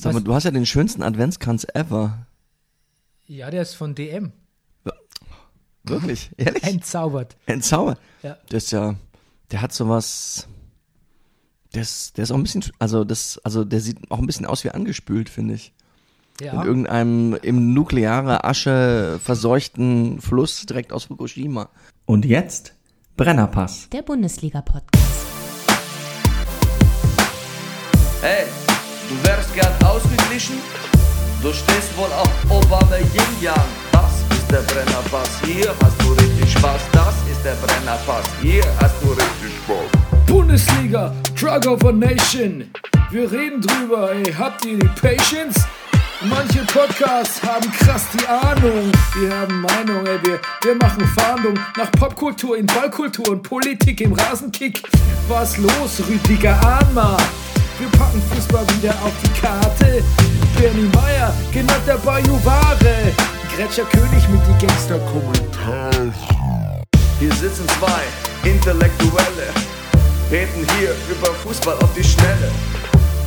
[0.00, 2.26] Sag mal, Was- du hast ja den schönsten Adventskranz ever.
[3.26, 4.32] Ja, der ist von DM.
[5.84, 6.30] Wirklich?
[6.36, 6.62] Ehrlich?
[6.62, 7.36] Entzaubert.
[7.46, 7.96] Entzauber.
[8.22, 8.36] Ja.
[8.48, 8.94] Das ist ja,
[9.50, 10.46] der hat sowas,
[11.74, 14.46] der ist, der ist auch ein bisschen, also das, also der sieht auch ein bisschen
[14.46, 15.72] aus wie angespült, finde ich.
[16.40, 16.64] In Ja.
[16.64, 21.68] irgendeinem im nukleare Asche verseuchten Fluss direkt aus Fukushima.
[22.06, 22.74] Und jetzt
[23.18, 23.88] Brennerpass.
[23.90, 25.26] Der Bundesliga-Podcast.
[28.22, 28.46] Hey,
[29.10, 30.56] du wärst gern ausgeglichen?
[31.42, 33.54] Du stehst wohl auf Obama Yin Yang.
[33.92, 35.30] Das ist der Brennerpass.
[35.44, 36.80] Hier hast du richtig Spaß.
[36.92, 38.26] Das ist der Brennerpass.
[38.40, 40.26] Hier hast du richtig Spaß.
[40.26, 42.70] Bundesliga, Drug of a Nation.
[43.10, 45.66] Wir reden drüber, ey, habt ihr die Patience?
[46.22, 48.92] Manche Podcasts haben krass die Ahnung.
[49.18, 54.12] Wir haben Meinung, ey, wir, wir machen Fahndung nach Popkultur in Ballkultur und Politik im
[54.12, 54.82] Rasenkick.
[55.28, 57.16] Was los, Rüdiger Ahnma?
[57.80, 60.04] Wir packen Fußball wieder auf die Karte.
[60.58, 63.14] Bernie Meyer, genannt der Bajuware.
[63.56, 66.12] Gretscher König mit die Gangster-Kommentare.
[67.18, 68.02] Hier sitzen zwei
[68.46, 69.48] Intellektuelle,
[70.30, 72.52] reden hier über Fußball auf die Schnelle.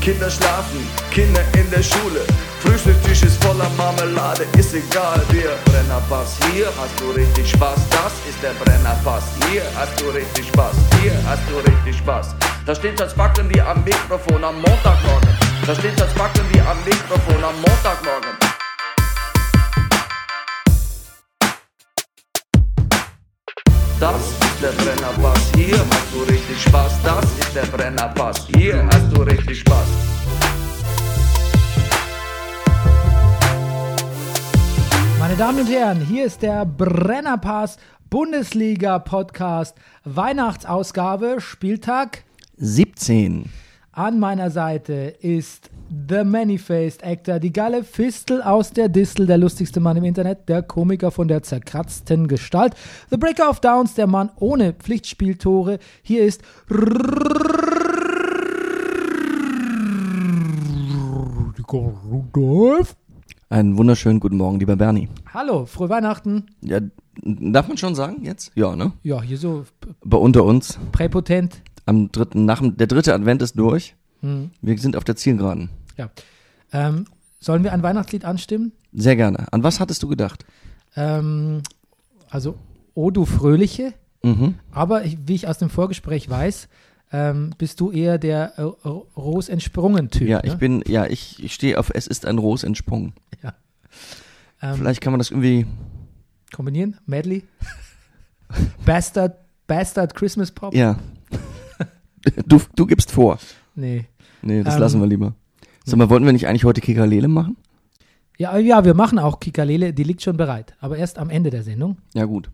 [0.04, 2.26] Kinder schlafen, Kinder in der Schule.
[2.60, 6.38] Frühstückstisch ist voller Marmelade, ist egal, wir Brennerpass.
[6.52, 9.24] Hier hast du richtig Spaß, das ist der Brennerpass.
[9.50, 12.36] Hier hast du richtig Spaß, hier hast du richtig Spaß.
[12.66, 15.30] Da steht das Backen wie am Mikrofon am Montagmorgen.
[15.66, 18.53] Da steht das Backen wie am Mikrofon am Montagmorgen.
[24.00, 26.92] Das ist der Brennerpass, hier hast du richtig Spaß.
[27.04, 29.88] Das ist der Brennerpass, hier hast du richtig Spaß.
[35.20, 37.78] Meine Damen und Herren, hier ist der Brennerpass
[38.10, 42.24] Bundesliga Podcast Weihnachtsausgabe Spieltag.
[42.58, 43.50] 17.
[43.92, 45.70] An meiner Seite ist
[46.10, 50.64] The Many-Faced Actor, die geile Fistel aus der Distel, der lustigste Mann im Internet, der
[50.64, 52.74] Komiker von der zerkratzten Gestalt,
[53.12, 55.78] The Breaker of Downs, der Mann ohne Pflichtspieltore.
[56.02, 56.42] Hier ist
[61.72, 62.96] Rudolf.
[63.50, 65.10] Einen wunderschönen guten Morgen, lieber Bernie.
[65.34, 66.48] Hallo, frohe Weihnachten.
[66.62, 66.80] Ja,
[67.24, 68.52] darf man schon sagen jetzt?
[68.56, 68.94] Ja, ne?
[69.04, 69.64] Ja, hier so
[70.04, 71.62] Aber unter uns, präpotent.
[71.86, 73.96] am dritten, nach, dem- der dritte Advent ist durch.
[74.22, 74.50] Hm.
[74.62, 75.70] Wir sind auf der Zielgeraden.
[75.98, 76.10] Ja.
[76.72, 77.06] Ähm,
[77.40, 78.72] sollen wir ein Weihnachtslied anstimmen?
[78.94, 79.52] Sehr gerne.
[79.52, 80.46] An was hattest du gedacht?
[80.96, 81.62] Ähm,
[82.30, 82.56] also,
[82.94, 83.94] O du Fröhliche.
[84.24, 84.56] Mhm.
[84.72, 86.68] Aber ich, wie ich aus dem Vorgespräch weiß,
[87.12, 90.28] ähm, bist du eher der äh, Ro- Ros entsprungen Typ.
[90.28, 90.44] Ja, ne?
[90.46, 93.14] ich bin, ja, ich, ich stehe auf, es ist ein Ros entsprungen.
[94.62, 95.66] ähm, Vielleicht kann man das irgendwie,
[96.54, 96.98] kombinieren.
[97.06, 97.44] Medley.
[98.86, 99.36] Bastard,
[99.68, 100.74] Bastard Christmas Pop.
[100.74, 100.98] ja.
[102.48, 103.38] Du, du gibst vor.
[103.76, 104.06] Nee.
[104.42, 105.34] Nee, das Ähm, lassen wir lieber.
[105.84, 107.58] Sag mal, wollten wir nicht eigentlich heute Kikalele machen?
[108.38, 110.76] Ja, ja, wir machen auch Kikalele, die liegt schon bereit.
[110.80, 111.98] Aber erst am Ende der Sendung.
[112.14, 112.50] Ja, gut.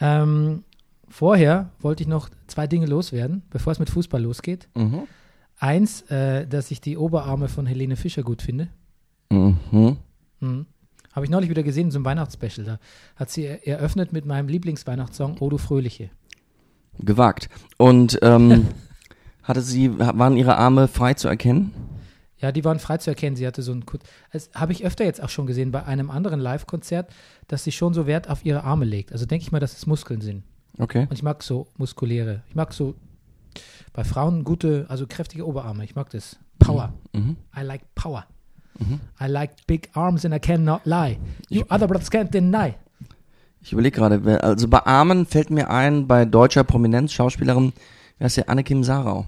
[0.00, 0.64] Ähm,
[1.08, 4.68] vorher wollte ich noch zwei Dinge loswerden, bevor es mit Fußball losgeht.
[4.74, 5.02] Mhm.
[5.58, 8.68] Eins, äh, dass ich die Oberarme von Helene Fischer gut finde.
[9.30, 9.96] Mhm.
[10.40, 10.66] Mhm.
[11.12, 12.64] Habe ich neulich wieder gesehen in so einem Weihnachtsspecial.
[12.66, 12.78] Da
[13.16, 16.10] hat sie er- eröffnet mit meinem Lieblingsweihnachtssong O du Fröhliche.
[16.98, 17.48] Gewagt.
[17.76, 18.66] Und ähm,
[19.42, 21.72] hatte sie, waren ihre Arme frei zu erkennen?
[22.44, 23.36] Ja, die waren frei zu erkennen.
[23.36, 26.10] Sie hatte so ein, Kut- das habe ich öfter jetzt auch schon gesehen bei einem
[26.10, 27.10] anderen Live-Konzert,
[27.48, 29.12] dass sie schon so Wert auf ihre Arme legt.
[29.12, 30.42] Also denke ich mal, dass es Muskeln sind.
[30.78, 31.06] Okay.
[31.08, 32.42] Und ich mag so muskuläre.
[32.50, 32.96] Ich mag so
[33.94, 35.84] bei Frauen gute, also kräftige Oberarme.
[35.84, 36.36] Ich mag das.
[36.58, 36.92] Power.
[37.14, 37.36] Mhm.
[37.58, 38.26] I like power.
[39.18, 41.16] I like big arms and I cannot lie.
[41.48, 42.74] You other brothers can't deny.
[43.62, 47.72] Ich überlege gerade, also bei Armen fällt mir ein, bei deutscher Prominenz, Schauspielerin,
[48.18, 49.24] wer ist der Annekim Sarau?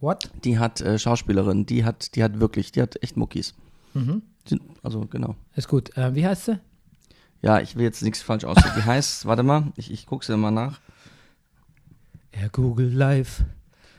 [0.00, 0.30] What?
[0.44, 3.54] Die hat äh, Schauspielerin, die hat, die hat wirklich, die hat echt Muckis.
[3.94, 4.22] Mhm.
[4.46, 5.36] Sind, also genau.
[5.54, 5.96] Ist gut.
[5.96, 6.58] Äh, wie heißt sie?
[7.42, 8.74] Ja, ich will jetzt nichts falsch ausdrücken.
[8.78, 10.80] Die heißt, warte mal, ich, ich guck's dir mal nach.
[12.32, 13.44] Er Google Live.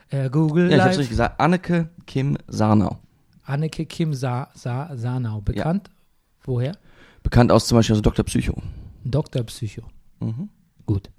[0.10, 0.98] Er Google Ja, ich hab's Live.
[1.00, 1.40] richtig gesagt.
[1.40, 2.98] Anneke Kim Sarnau.
[3.44, 5.42] Anneke Kim Sa Sa Sanau.
[5.42, 5.90] Bekannt?
[6.44, 6.74] Woher?
[7.24, 8.26] Bekannt aus zum Beispiel aus Dr.
[8.26, 8.56] Psycho.
[9.04, 9.44] Dr.
[9.44, 9.84] Psycho.
[10.20, 10.50] Mhm.
[10.86, 11.10] Gut.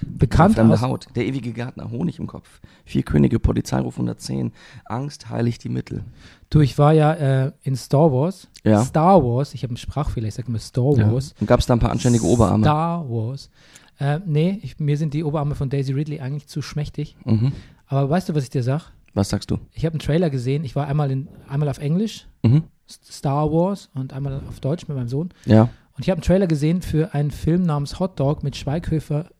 [0.00, 1.06] Bekannt Fremde aus, Haut.
[1.14, 1.90] Der ewige Gärtner.
[1.90, 2.60] Honig im Kopf.
[2.84, 3.38] Vier Könige.
[3.38, 4.52] Polizeiruf 110.
[4.84, 6.04] Angst heiligt die Mittel.
[6.50, 8.48] Du, ich war ja äh, in Star Wars.
[8.64, 8.84] Ja.
[8.84, 9.54] Star Wars.
[9.54, 10.28] Ich habe einen Sprachfehler.
[10.28, 11.12] Ich sage immer Star Ja.
[11.12, 11.34] Wars.
[11.40, 12.64] Und gab's da ein paar anständige Oberarme?
[12.64, 13.50] Star Wars.
[13.98, 17.16] Äh, nee, ich, mir sind die Oberarme von Daisy Ridley eigentlich zu schmächtig.
[17.24, 17.52] Mhm.
[17.86, 18.90] Aber weißt du, was ich dir sag?
[19.14, 19.58] Was sagst du?
[19.72, 20.64] Ich habe einen Trailer gesehen.
[20.64, 22.64] Ich war einmal, in, einmal auf Englisch, Mhm.
[22.86, 25.30] Star Wars, und einmal auf Deutsch mit meinem Sohn.
[25.46, 25.70] Ja.
[25.96, 29.30] Und ich habe einen Trailer gesehen für einen Film namens Hot Dog mit Schweighöfer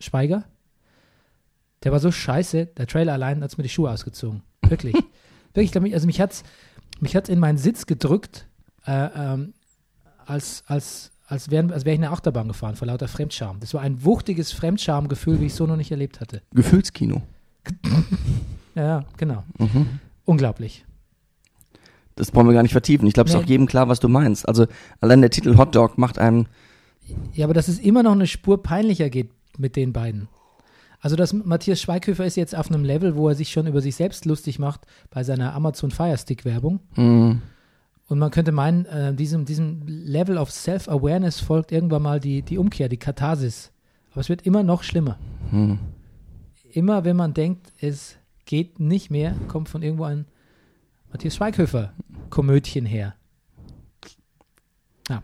[0.00, 0.44] Schweiger.
[1.84, 4.42] Der war so scheiße, der Trailer allein hat mir die Schuhe ausgezogen.
[4.62, 4.96] Wirklich.
[5.54, 6.44] Wirklich, also mich hat's,
[7.00, 8.46] mich hat es in meinen Sitz gedrückt,
[8.86, 9.54] äh, ähm,
[10.24, 13.60] als, als, als wäre als wär ich in eine Achterbahn gefahren vor lauter Fremdscham.
[13.60, 16.42] Das war ein wuchtiges Fremdschamgefühl, wie ich so noch nicht erlebt hatte.
[16.52, 17.22] Gefühlskino.
[18.74, 19.44] Ja, ja, genau.
[19.58, 20.00] Mhm.
[20.24, 20.86] Unglaublich.
[22.16, 23.06] Das brauchen wir gar nicht vertiefen.
[23.06, 23.44] Ich glaube, es ist Nee.
[23.44, 24.46] auch jedem klar, was du meinst.
[24.48, 24.66] Also
[25.00, 26.46] allein der Titel Hot Dog macht einem.
[27.32, 30.28] Ja, aber dass es immer noch eine Spur peinlicher geht mit den beiden.
[31.00, 33.96] Also, dass Matthias Schweighöfer ist jetzt auf einem Level, wo er sich schon über sich
[33.96, 36.78] selbst lustig macht bei seiner Amazon Fire Stick Werbung.
[36.94, 37.38] Mh,
[38.06, 42.56] Und man könnte meinen, äh, diesem, diesem Level of Self-Awareness folgt irgendwann mal die, die
[42.56, 43.72] Umkehr, die Katharsis.
[44.12, 45.18] Aber es wird immer noch schlimmer.
[45.50, 45.78] mh.
[46.72, 48.16] Immer wenn man denkt, es
[48.46, 50.26] geht nicht mehr, kommt von irgendwo ein
[51.12, 51.92] Matthias Schweighöfer
[52.30, 53.14] Komödchen her.
[55.08, 55.22] Ja.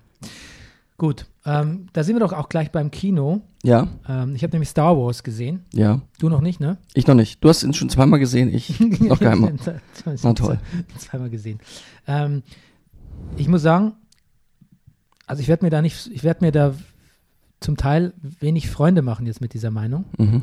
[0.99, 3.41] Gut, ähm, da sind wir doch auch gleich beim Kino.
[3.63, 5.65] Ja, Ähm, ich habe nämlich Star Wars gesehen.
[5.73, 6.01] ja.
[6.19, 6.79] Du noch nicht, ne?
[6.95, 7.43] Ich noch nicht.
[7.43, 9.55] Du hast ihn schon zweimal gesehen, ich noch keinmal.
[10.23, 10.59] Na toll.
[10.99, 11.61] Zweimal gesehen.
[12.07, 12.43] Ähm,
[13.37, 13.93] ich muss sagen,
[15.27, 16.75] also ich werde mir da nicht, ich werde mir da
[17.61, 20.05] zum Teil wenig Freunde machen jetzt mit dieser Meinung.
[20.19, 20.43] Mhm.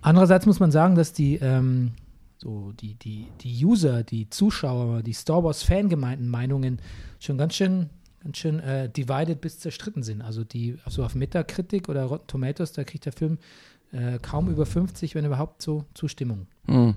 [0.00, 1.92] Andererseits muss man sagen, dass die, ähm,
[2.38, 6.80] so die, die, die User, die Zuschauer, die Star Wars Fangemeinden Meinungen
[7.18, 7.90] schon ganz schön,
[8.22, 10.22] ganz schön äh, divided bis zerstritten sind.
[10.22, 13.38] Also die, so auf Metacritic oder Rotten Tomatoes, da kriegt der Film
[13.92, 16.46] äh, kaum über 50, wenn überhaupt so Zustimmung.
[16.66, 16.94] Mhm.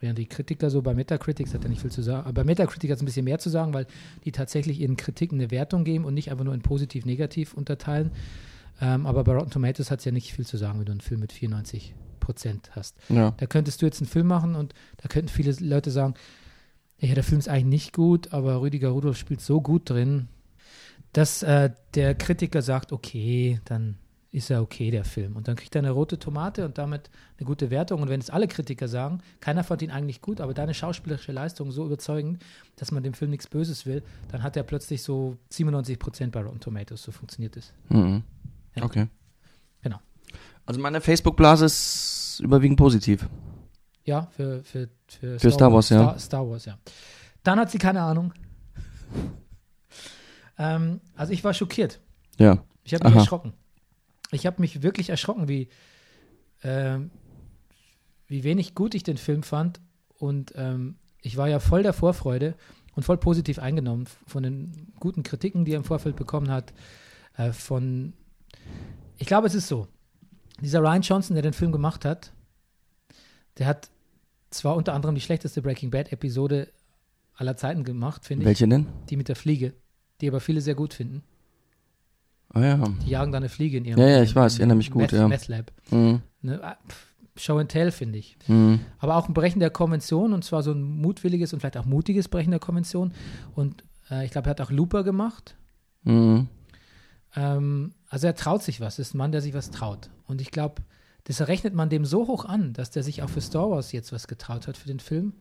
[0.00, 2.90] Während die Kritiker so bei Metacritic, hat ja nicht viel zu sagen, aber bei Metacritic
[2.90, 3.86] hat es ein bisschen mehr zu sagen, weil
[4.24, 8.10] die tatsächlich ihren Kritiken eine Wertung geben und nicht einfach nur in positiv-negativ unterteilen.
[8.80, 11.00] Ähm, aber bei Rotten Tomatoes hat es ja nicht viel zu sagen, wenn du einen
[11.00, 11.94] Film mit 94
[12.24, 12.96] Prozent hast.
[13.08, 13.32] Ja.
[13.36, 16.14] Da könntest du jetzt einen Film machen und da könnten viele Leute sagen,
[16.98, 20.28] ja, der Film ist eigentlich nicht gut, aber Rüdiger Rudolph spielt so gut drin,
[21.12, 23.98] dass äh, der Kritiker sagt, okay, dann
[24.34, 25.36] ist er okay, der Film.
[25.36, 28.02] Und dann kriegt er eine rote Tomate und damit eine gute Wertung.
[28.02, 31.70] Und wenn es alle Kritiker sagen, keiner fand ihn eigentlich gut, aber deine schauspielerische Leistung
[31.70, 32.44] so überzeugend,
[32.74, 36.42] dass man dem Film nichts Böses will, dann hat er plötzlich so 97 Prozent bei
[36.42, 37.04] Rotten Tomatoes.
[37.04, 37.72] So funktioniert es.
[37.90, 38.24] Mhm.
[38.74, 38.82] Ja.
[38.82, 39.06] Okay.
[39.82, 40.00] Genau.
[40.66, 43.28] Also meine Facebook-Blase ist überwiegend positiv.
[44.04, 46.02] Ja, für, für, für, Für Star Wars, ja.
[46.02, 46.78] Star, Star Wars, ja.
[47.42, 48.32] Dann hat sie keine Ahnung.
[50.58, 52.00] ähm, also ich war schockiert.
[52.38, 52.64] Ja.
[52.82, 53.20] Ich habe mich Aha.
[53.20, 53.54] erschrocken.
[54.30, 55.68] Ich habe mich wirklich erschrocken, wie,
[56.62, 57.10] ähm,
[58.26, 59.80] wie wenig gut ich den Film fand.
[60.18, 62.54] Und ähm, ich war ja voll der Vorfreude
[62.94, 66.74] und voll positiv eingenommen von den guten Kritiken, die er im Vorfeld bekommen hat.
[67.36, 68.12] Äh, von,
[69.18, 69.88] ich glaube, es ist so.
[70.60, 72.32] Dieser Ryan Johnson, der den Film gemacht hat,
[73.58, 73.90] der hat
[74.50, 76.68] zwar unter anderem die schlechteste Breaking Bad Episode
[77.34, 78.46] aller Zeiten gemacht, finde ich.
[78.46, 78.86] Welche denn?
[79.10, 79.74] Die mit der Fliege,
[80.20, 81.22] die aber viele sehr gut finden.
[82.52, 82.76] Ah ja.
[83.04, 85.02] Die jagen da eine Fliege in ihrem Ja, ja, ich weiß, ich erinnere mich gut,
[85.02, 85.26] Meth, ja.
[85.26, 85.72] Meth Lab.
[85.90, 86.22] Mhm.
[86.42, 86.76] Ne, ah,
[87.36, 88.36] Show and Tell, finde ich.
[88.46, 88.80] Mhm.
[88.98, 92.28] Aber auch ein Brechen der Konvention und zwar so ein mutwilliges und vielleicht auch mutiges
[92.28, 93.12] Brechen der Konvention.
[93.56, 95.56] Und äh, ich glaube, er hat auch Looper gemacht.
[96.04, 96.48] Mhm.
[97.36, 100.10] Ähm, also er traut sich was, ist ein Mann, der sich was traut.
[100.26, 100.82] Und ich glaube,
[101.24, 104.12] das rechnet man dem so hoch an, dass der sich auch für Star Wars jetzt
[104.12, 105.32] was getraut hat für den Film.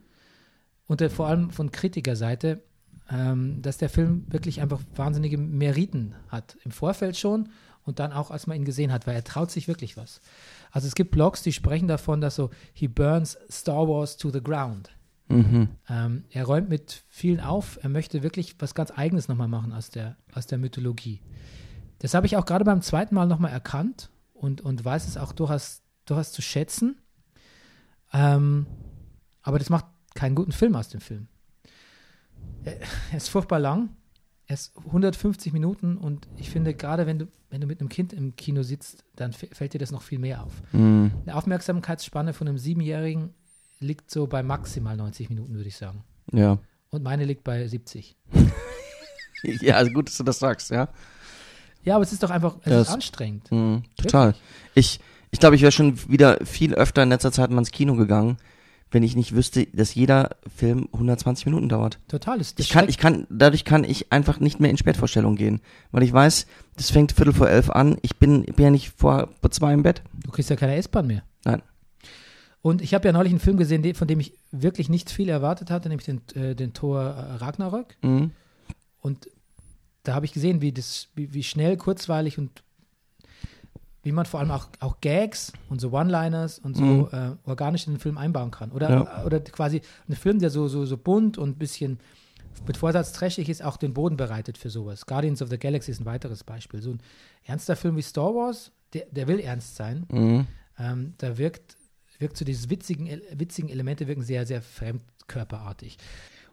[0.88, 2.64] Und der, vor allem von Kritikerseite,
[3.10, 6.58] ähm, dass der Film wirklich einfach wahnsinnige Meriten hat.
[6.64, 7.50] Im Vorfeld schon
[7.84, 10.22] und dann auch, als man ihn gesehen hat, weil er traut sich wirklich was.
[10.72, 14.42] Also es gibt Blogs, die sprechen davon, dass so, he burns Star Wars to the
[14.42, 14.90] ground.
[15.28, 15.70] Mhm.
[15.90, 17.80] Ähm, er räumt mit vielen auf.
[17.82, 21.22] Er möchte wirklich was ganz Eigenes nochmal machen aus der, aus der Mythologie.
[22.04, 25.32] Das habe ich auch gerade beim zweiten Mal nochmal erkannt und, und weiß es auch
[25.32, 26.98] durchaus, durchaus zu schätzen.
[28.12, 28.68] Ähm,
[29.42, 31.30] aber das macht keinen guten Film aus dem Film.
[32.66, 32.82] Er,
[33.12, 33.96] er ist furchtbar lang.
[34.48, 38.12] Er ist 150 Minuten und ich finde, gerade wenn du, wenn du mit einem Kind
[38.12, 40.52] im Kino sitzt, dann fällt dir das noch viel mehr auf.
[40.74, 41.14] Mhm.
[41.26, 43.34] Eine Aufmerksamkeitsspanne von einem Siebenjährigen
[43.80, 46.04] liegt so bei maximal 90 Minuten, würde ich sagen.
[46.34, 46.60] Ja.
[46.90, 48.18] Und meine liegt bei 70.
[49.44, 50.88] Ja, also gut, dass du das sagst, ja.
[51.84, 53.52] Ja, aber es ist doch einfach, es Das- ist anstrengend.
[53.52, 53.84] Mhm.
[53.98, 54.36] Total.
[54.76, 55.00] Ich,
[55.32, 58.38] ich glaube, ich wäre schon wieder viel öfter in letzter Zeit mal ins Kino gegangen,
[58.92, 62.00] wenn ich nicht wüsste, dass jeder Film 120 Minuten dauert.
[62.08, 62.38] Total.
[62.38, 65.62] Das, das Ich kann, ich kann, dadurch kann ich einfach nicht mehr in Spätvorstellungen gehen,
[65.92, 66.46] weil ich weiß,
[66.78, 67.98] das fängt Viertel vor elf an.
[68.04, 70.04] Ich bin, bin ja nicht vor, zwei im Bett.
[70.24, 71.24] du kriegst ja keine S-Bahn mehr.
[71.44, 71.62] Nein.
[72.62, 75.70] Und ich habe ja neulich einen Film gesehen, von dem ich wirklich nicht viel erwartet
[75.70, 77.98] hatte, nämlich den, äh, den Tor äh, Ragnarök.
[78.04, 78.32] Mhm.
[79.02, 79.28] Und
[80.04, 82.64] da habe ich gesehen, wie, das, wie, wie schnell, kurzweilig und
[84.04, 87.08] wie man vor allem auch, auch Gags und so One-Liners und so Mhm.
[87.12, 88.72] äh, organisch in den Film einbauen kann.
[88.74, 89.24] Oder, Ja.
[89.26, 92.00] oder quasi ein Film, der so, so, so bunt und ein bisschen
[92.68, 95.06] mit Vorsatz trashig ist, auch den Boden bereitet für sowas.
[95.06, 96.82] Guardians of the Galaxy ist ein weiteres Beispiel.
[96.82, 97.00] So ein
[97.46, 100.06] ernster Film wie Star Wars, der, der will ernst sein.
[100.12, 100.48] Mhm.
[100.78, 101.78] Ähm, da wirkt,
[102.20, 105.98] wirkt so diese witzigen, witzigen Elemente wirken sehr, sehr fremdkörperartig.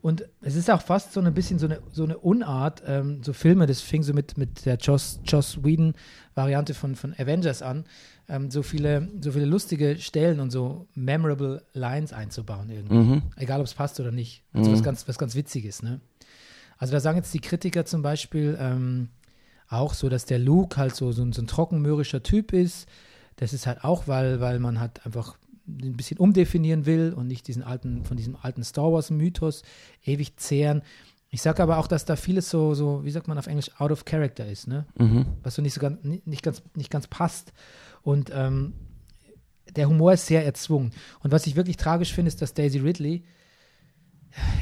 [0.03, 3.33] Und es ist auch fast so ein bisschen so eine, so eine Unart, ähm, so
[3.35, 7.85] Filme, das fing so mit, mit der Joss, Joss Whedon-Variante von, von Avengers an,
[8.29, 12.95] ähm, so, viele, so viele lustige Stellen und so memorable Lines einzubauen irgendwie.
[12.95, 13.23] Mhm.
[13.37, 14.43] Egal, ob es passt oder nicht.
[14.55, 14.75] Also Mhm.
[14.75, 16.01] was, ganz, was ganz Witziges, ne?
[16.79, 19.09] Also da sagen jetzt die Kritiker zum Beispiel ähm,
[19.69, 22.89] auch so, dass der Luke halt so, so, ein- so ein trockenmürrischer Typ ist.
[23.37, 25.37] Das ist halt auch, weil, weil man halt einfach
[25.83, 29.63] ein bisschen umdefinieren will und nicht diesen alten, von diesem alten Star Wars-Mythos
[30.05, 30.83] ewig zehren.
[31.31, 33.93] Ich sage aber auch, dass da vieles so, so, wie sagt man auf Englisch, out
[33.93, 34.87] of character ist, ne?
[34.99, 35.27] Mhm.
[35.43, 37.53] was so nicht so ganz, nicht ganz, nicht ganz passt.
[38.03, 38.75] Und ähm,
[39.77, 40.91] der Humor ist sehr erzwungen.
[41.21, 43.23] Und was ich wirklich tragisch finde, ist, dass Daisy Ridley,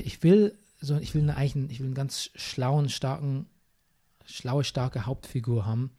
[0.05, 3.47] ich will so, ich will eine, eigentlich einen, ich will einen ganz schlauen, starken,
[4.27, 5.91] schlaue, starke Hauptfigur haben.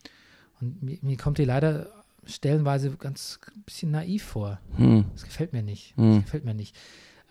[0.61, 1.98] Und mir, mir kommt die leider
[2.29, 4.59] stellenweise ganz ein bisschen naiv vor.
[4.77, 5.05] Hm.
[5.13, 5.95] Das gefällt mir nicht.
[5.97, 6.15] Hm.
[6.15, 6.75] Das gefällt mir nicht.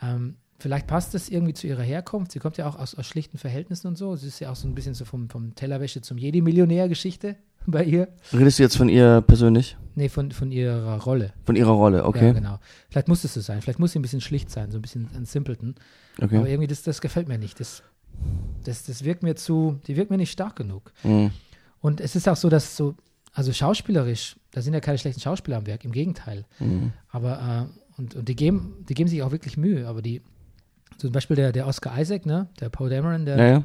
[0.02, 2.33] Ähm, vielleicht passt das irgendwie zu ihrer Herkunft.
[2.33, 4.17] Sie kommt ja auch aus, aus schlichten Verhältnissen und so.
[4.17, 7.37] Sie ist ja auch so ein bisschen so vom, vom Tellerwäsche zum Jedi-Millionär-Geschichte
[7.67, 8.09] bei ihr.
[8.33, 9.76] Redest du jetzt von ihr persönlich?
[9.95, 11.33] Nee, von, von ihrer Rolle.
[11.45, 12.28] Von ihrer Rolle, okay.
[12.28, 12.59] Ja, genau.
[12.90, 13.62] Vielleicht muss es so sein.
[13.62, 15.75] Vielleicht muss sie ein bisschen schlicht sein, so ein bisschen ein Simpleton.
[16.19, 16.50] Aber okay.
[16.50, 17.59] irgendwie, das, das gefällt mir nicht.
[17.59, 17.83] Das,
[18.64, 20.93] das, das wirkt mir zu, die wirkt mir nicht stark genug.
[21.02, 21.31] Hm.
[21.81, 22.95] Und es ist auch so, dass so,
[23.38, 26.45] also schauspielerisch, da sind ja keine schlechten Schauspieler am Werk, im Gegenteil.
[26.59, 26.92] Hm.
[27.09, 30.23] Aber, äh, und, und die geben, die geben sich auch wirklich Mühe, aber die,
[30.97, 33.64] zum Beispiel der, der Oscar Isaac, ne, der Paul Dameron, der, Ja, ja.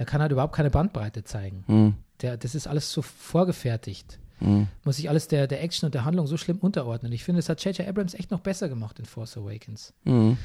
[0.00, 1.62] der kann halt überhaupt keine Bandbreite zeigen.
[1.68, 1.94] Hm.
[2.22, 4.18] Der, das ist alles so vorgefertigt.
[4.40, 4.66] Hm.
[4.82, 7.12] Muss sich alles der, der Action und der Handlung so schlimm unterordnen.
[7.12, 7.86] Ich finde, das hat J.J.
[7.86, 9.94] Abrams echt noch besser gemacht in Force Awakens.
[10.02, 10.36] Hm.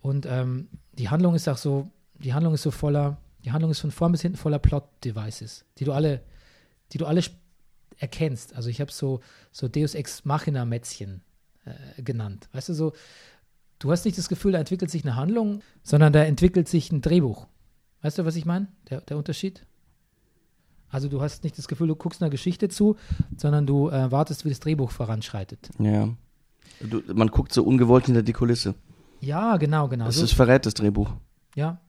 [0.00, 3.80] Und ähm, die Handlung ist auch so, die Handlung ist so voller, die Handlung ist
[3.80, 6.20] von vorn bis hinten voller Plot-Devices, die du alle,
[6.92, 7.20] die du alle
[7.98, 8.54] erkennst.
[8.54, 9.20] Also ich habe so,
[9.50, 11.22] so Deus Ex Machina-Mätzchen
[11.64, 12.48] äh, genannt.
[12.52, 12.92] Weißt du, so,
[13.78, 17.00] du hast nicht das Gefühl, da entwickelt sich eine Handlung, sondern da entwickelt sich ein
[17.02, 17.46] Drehbuch.
[18.02, 18.66] Weißt du, was ich meine?
[18.90, 19.64] Der, der Unterschied?
[20.88, 22.96] Also du hast nicht das Gefühl, du guckst einer Geschichte zu,
[23.36, 25.70] sondern du äh, wartest, wie das Drehbuch voranschreitet.
[25.78, 26.08] Ja.
[26.80, 28.74] Du, man guckt so ungewollt hinter die Kulisse.
[29.20, 30.06] Ja, genau, genau.
[30.06, 31.10] Das So- ist verrät das Drehbuch.
[31.54, 31.80] Ja.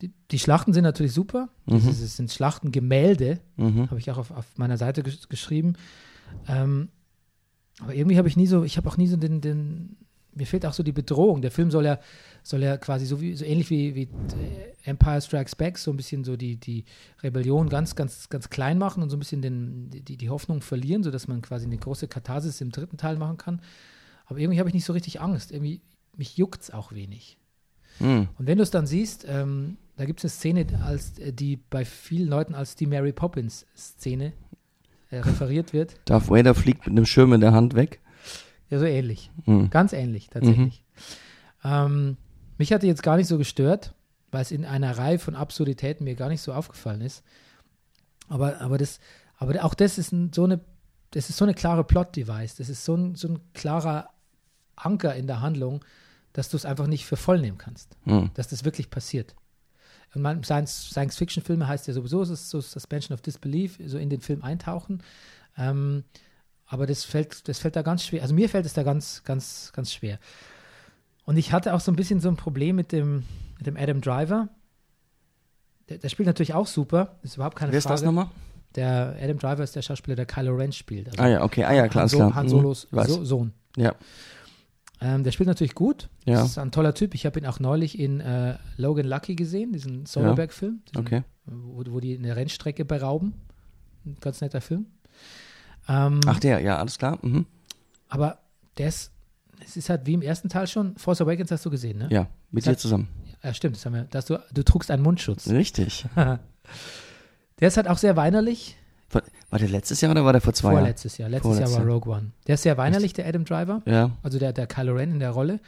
[0.00, 1.48] Die, die Schlachten sind natürlich super.
[1.66, 1.84] Mhm.
[1.86, 3.90] Das, sind Schlachtengemälde, Mhm.
[3.90, 5.74] habe ich auch auf, auf meiner Seite gesch geschrieben.
[6.46, 6.88] Ähm,
[7.80, 9.96] aber irgendwie habe ich nie so, ich habe auch nie so den, den,
[10.34, 11.42] mir fehlt auch so die Bedrohung.
[11.42, 11.98] Der Film soll ja,
[12.42, 15.96] soll ja quasi so, wie, so ähnlich wie, wie äh, Empire Strikes Back, so ein
[15.96, 16.84] bisschen so die, die
[17.22, 21.02] Rebellion ganz, ganz, ganz klein machen und so ein bisschen den, die, die Hoffnung verlieren,
[21.02, 23.60] sodass man quasi eine große Katharsis im dritten Teil machen kann.
[24.26, 25.50] Aber irgendwie habe ich nicht so richtig Angst.
[25.52, 25.80] Irgendwie,
[26.16, 27.38] mich juckt es auch wenig.
[27.98, 28.28] Hm.
[28.38, 31.56] Und wenn du es dann siehst, ähm, da gibt es eine Szene, als, äh, die
[31.56, 34.32] bei vielen Leuten als die Mary Poppins-Szene
[35.10, 35.96] äh, referiert wird.
[36.04, 38.00] Darth Vader fliegt mit einem Schirm in der Hand weg.
[38.70, 39.30] Ja, so ähnlich.
[39.44, 39.70] Hm.
[39.70, 40.84] Ganz ähnlich, tatsächlich.
[41.64, 42.16] Ähm,
[42.58, 43.92] mich hatte jetzt gar nicht so gestört,
[44.30, 47.24] weil es in einer Reihe von Absurditäten mir gar nicht so aufgefallen ist.
[48.28, 49.00] Aber, aber, das,
[49.36, 50.60] aber auch das ist ein, so eine,
[51.10, 52.54] das ist so eine klare Plot-Device.
[52.54, 54.10] Das ist so ein, so ein klarer
[54.76, 55.84] Anker in der Handlung,
[56.34, 57.96] dass du es einfach nicht für voll nehmen kannst.
[58.04, 58.30] Hm.
[58.34, 59.34] dass das wirklich passiert.
[60.14, 64.08] Und man, Science- Science-Fiction-Filme heißt ja sowieso, es ist so Suspension of Disbelief, so in
[64.10, 65.02] den Film eintauchen.
[65.56, 66.04] Ähm,
[66.66, 68.22] aber das fällt, das fällt da ganz schwer.
[68.22, 70.18] Also mir fällt es da ganz, ganz, ganz schwer.
[71.24, 73.24] Und ich hatte auch so ein bisschen so ein Problem mit dem,
[73.58, 74.48] mit dem Adam Driver.
[75.88, 77.96] Der, der spielt natürlich auch super, ist überhaupt keine Wer ist Frage.
[77.96, 78.28] das nochmal?
[78.74, 81.08] Der Adam Driver ist der Schauspieler, der Kylo Ren spielt.
[81.08, 81.64] Also Ah ja, okay.
[81.64, 82.34] Ah ja, klar, Han, ist so klar.
[82.34, 82.50] Han Hm.
[82.50, 83.08] Solos Weiß.
[83.08, 83.52] so Sohn.
[83.76, 83.94] Ja.
[85.00, 86.08] Ähm, der spielt natürlich gut.
[86.24, 86.34] Ja.
[86.40, 87.14] Das ist ein toller Typ.
[87.14, 91.22] Ich habe ihn auch neulich in äh, Logan Lucky gesehen, diesen Soderbergh-Film, Okay.
[91.46, 93.34] wo, wo die eine Rennstrecke berauben.
[94.04, 94.86] Ein ganz netter Film.
[95.88, 97.18] Ähm, Ach der, ja, alles klar.
[97.22, 97.46] Mhm.
[98.08, 98.38] aber
[98.76, 99.12] der ist,
[99.64, 102.08] es ist halt wie im ersten Teil schon, Force Awakens hast du gesehen, ne?
[102.10, 103.08] Ja, mit Das dir zusammen.
[103.42, 103.76] Ja, stimmt.
[103.76, 105.48] Das haben wir, dass du, du trugst einen Mundschutz.
[105.48, 106.06] Richtig.
[106.16, 108.76] Der ist halt auch sehr weinerlich.
[109.10, 110.80] War der letztes Jahr oder war der vor zwei Jahren?
[110.80, 111.28] Vorletztes Jahr.
[111.30, 112.32] Letztes Jahr Vorletztes war Rogue One.
[112.46, 113.82] Der ist sehr weinerlich, der Adam Driver.
[113.86, 114.10] Ja.
[114.22, 115.60] Also der, der Kylo Ren in der Rolle.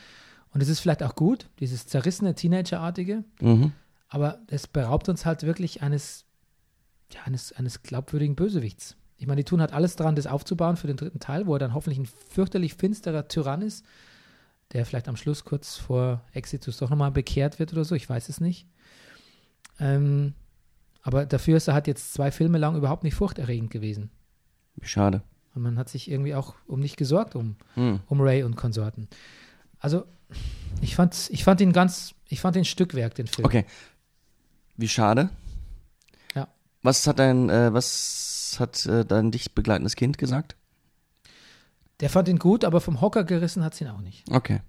[0.53, 3.25] Und es ist vielleicht auch gut, dieses zerrissene, Teenagerartige.
[3.41, 3.73] Mhm.
[4.09, 6.27] Aber es beraubt uns halt wirklich eines,
[7.13, 8.97] ja, eines, eines glaubwürdigen Bösewichts.
[9.17, 11.59] Ich meine, die tun halt alles dran, das aufzubauen für den dritten Teil, wo er
[11.59, 13.85] dann hoffentlich ein fürchterlich finsterer Tyrann ist,
[14.73, 18.29] der vielleicht am Schluss kurz vor Exitus doch nochmal bekehrt wird oder so, ich weiß
[18.29, 18.67] es nicht.
[19.79, 20.35] Ähm,
[21.03, 24.11] aber dafür ist er halt jetzt zwei Filme lang überhaupt nicht furchterregend gewesen.
[24.77, 25.23] Wie schade.
[25.55, 28.01] Und man hat sich irgendwie auch um nicht gesorgt, um, Hm.
[28.07, 29.09] um Ray und Konsorten.
[29.79, 30.05] Also,
[30.81, 33.45] ich fand, ich fand ihn ganz, ich fand ihn Stückwerk, den Film.
[33.47, 33.65] Okay.
[34.77, 35.31] Wie schade.
[36.35, 36.49] Ja.
[36.83, 40.57] Was hat dein, äh, was hat äh, dein dich begleitendes Kind gesagt?
[42.01, 44.25] Der fand ihn gut, aber vom Hocker gerissen hat es ihn auch nicht.
[44.31, 44.61] Okay.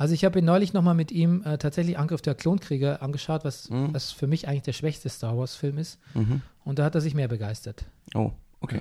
[0.00, 3.68] Also ich habe ihn neulich nochmal mit ihm äh, tatsächlich Angriff der Klonkrieger angeschaut, was,
[3.68, 3.92] Mhm.
[3.92, 5.98] was für mich eigentlich der schwächste Star Wars-Film ist.
[6.14, 6.40] Mhm.
[6.64, 7.84] Und da hat er sich mehr begeistert.
[8.14, 8.80] Oh, okay.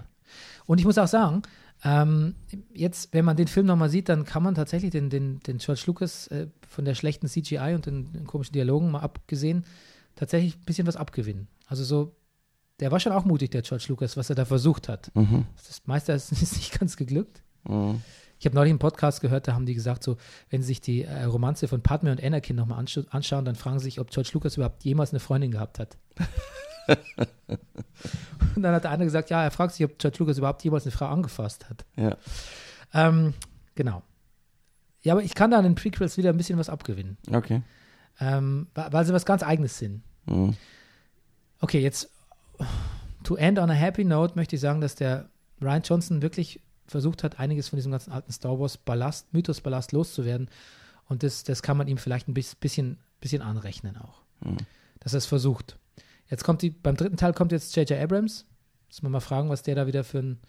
[0.66, 1.42] Und ich muss auch sagen,
[1.84, 2.36] ähm,
[2.74, 5.84] jetzt, wenn man den Film nochmal sieht, dann kann man tatsächlich den, den, den George
[5.88, 9.66] Lucas äh, von der schlechten CGI und den, den komischen Dialogen mal abgesehen,
[10.16, 11.50] tatsächlich ein bisschen was abgewinnen.
[11.68, 12.16] Also so,
[12.80, 15.12] der war schon auch mutig, der George Lucas, was er da versucht hat.
[15.16, 15.46] Mhm.
[15.58, 17.44] Das meiste ist ist nicht ganz geglückt.
[17.68, 18.02] Mhm.
[18.40, 20.18] Ich habe neulich einen Podcast gehört, da haben die gesagt, so,
[20.50, 23.80] wenn sie sich die äh, Romanze von Padme und Anakin nochmal anscha anschauen, dann fragen
[23.80, 25.98] sie sich, ob George Lucas überhaupt jemals eine Freundin gehabt hat.
[28.56, 30.86] und dann hat der eine gesagt, ja, er fragt sich, ob George Lucas überhaupt jemals
[30.86, 31.86] eine Frau angefasst hat.
[31.96, 32.18] Ja.
[32.94, 33.34] Ähm,
[33.76, 34.04] genau.
[35.02, 37.62] Ja, aber ich kann da an den Prequels wieder ein bisschen was abgewinnen, Okay.
[38.20, 40.04] ähm, weil sie was ganz Eigenes sind.
[40.26, 40.56] Mhm.
[41.62, 42.10] Okay, jetzt
[43.24, 45.30] to end on a happy note möchte ich sagen, dass der
[45.62, 49.92] Ryan Johnson wirklich versucht hat, einiges von diesem ganzen alten Star Wars Ballast, Mythos Ballast
[49.92, 50.50] loszuwerden.
[51.08, 54.22] Und das, das kann man ihm vielleicht ein bis- bisschen, bisschen anrechnen auch.
[54.42, 54.58] Mhm.
[55.00, 55.78] Dass er es versucht.
[56.30, 58.00] Jetzt kommt die, beim dritten Teil kommt jetzt J.J.
[58.00, 58.46] Abrams.
[58.90, 60.40] Muss man mal fragen, was der da wieder für, ein,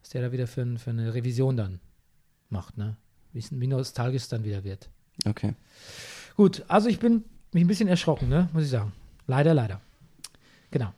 [0.00, 1.80] was der da wieder für, ein, für eine Revision dann
[2.50, 2.96] macht, ne?
[3.32, 4.88] Wie, wie nostalgisch es dann wieder wird.
[5.26, 5.54] Okay.
[6.36, 8.48] Gut, also ich bin mich ein bisschen erschrocken, ne?
[8.52, 8.92] muss ich sagen.
[9.26, 9.80] Leider, leider.
[10.70, 10.92] Genau.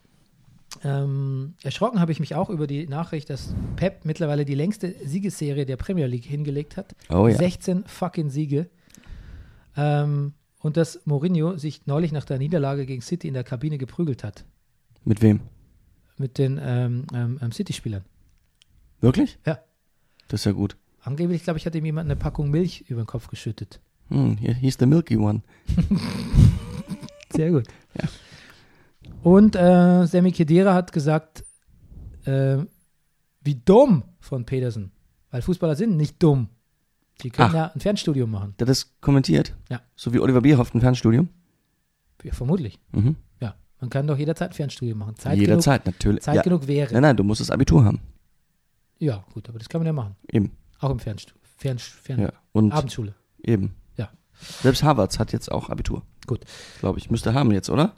[0.83, 5.65] Ähm, erschrocken habe ich mich auch über die Nachricht, dass Pep mittlerweile die längste Siegesserie
[5.65, 6.95] der Premier League hingelegt hat.
[7.09, 7.35] Oh ja.
[7.35, 8.69] 16 fucking Siege.
[9.75, 14.23] Ähm, und dass Mourinho sich neulich nach der Niederlage gegen City in der Kabine geprügelt
[14.23, 14.45] hat.
[15.05, 15.41] Mit wem?
[16.17, 18.03] Mit den ähm, ähm, ähm, City-Spielern.
[19.01, 19.37] Wirklich?
[19.45, 19.59] Ja.
[20.27, 20.75] Das ist ja gut.
[21.01, 23.79] Angeblich, glaube ich, hat ihm jemand eine Packung Milch über den Kopf geschüttet.
[24.09, 25.41] Hm, hier hieß der Milky One.
[27.33, 27.67] Sehr gut.
[28.01, 28.09] Ja.
[29.23, 31.43] Und äh, Sammy Kedira hat gesagt,
[32.25, 32.57] äh,
[33.41, 34.91] wie dumm von Petersen.
[35.31, 36.49] Weil Fußballer sind nicht dumm.
[37.21, 37.55] Die können Ach.
[37.55, 38.53] ja ein Fernstudium machen.
[38.59, 39.55] Der hat das kommentiert?
[39.69, 39.81] Ja.
[39.95, 41.29] So wie Oliver Bierhoff im Fernstudium?
[42.23, 42.79] Ja, vermutlich.
[42.91, 43.15] Mhm.
[43.41, 43.55] Ja.
[43.79, 45.15] Man kann doch jederzeit ein Fernstudium machen.
[45.15, 46.19] Zeit Jederzeit, natürlich.
[46.19, 46.41] Genug, Zeit ja.
[46.43, 46.93] genug wäre.
[46.93, 48.01] Nein, nein, du musst das Abitur haben.
[48.99, 50.15] Ja, gut, aber das kann man ja machen.
[50.31, 50.51] Eben.
[50.79, 51.39] Auch im Fernstudium.
[51.57, 52.33] Fern, Fern, Ja.
[52.51, 53.15] Und Abendschule.
[53.43, 53.75] eben.
[53.97, 54.09] Ja.
[54.61, 56.03] Selbst Harvards hat jetzt auch Abitur.
[56.27, 56.41] Gut.
[56.79, 57.09] Glaube ich.
[57.09, 57.93] Müsste haben jetzt, oder?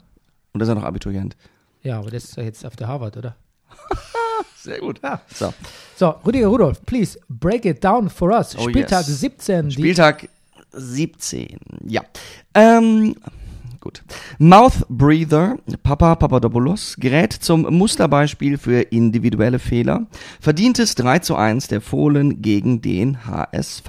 [0.52, 1.36] Und ist er noch Abiturient?
[1.82, 3.36] Ja, aber das ist ja jetzt auf der Harvard, oder?
[4.56, 5.00] Sehr gut.
[5.02, 5.20] Ja.
[5.32, 5.54] So.
[5.96, 8.56] So, Rüdiger Rudolf, please break it down for us.
[8.58, 9.20] Oh, Spieltag yes.
[9.20, 9.68] 17.
[9.68, 10.28] die- Spieltag
[10.72, 11.58] 17.
[11.86, 12.02] Ja.
[12.54, 13.14] Ähm,
[13.80, 14.02] gut.
[14.38, 20.06] Mouth Breather, Papa Papadopoulos, gerät zum Musterbeispiel für individuelle Fehler.
[20.40, 23.88] Verdientes 3 zu 1 der Fohlen gegen den HSV.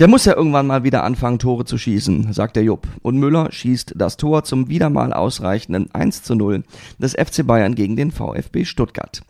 [0.00, 2.88] Der muss ja irgendwann mal wieder anfangen, Tore zu schießen, sagt der Jupp.
[3.02, 6.62] Und Müller schießt das Tor zum wieder mal ausreichenden 1 zu 0
[6.98, 9.20] des FC Bayern gegen den VfB Stuttgart.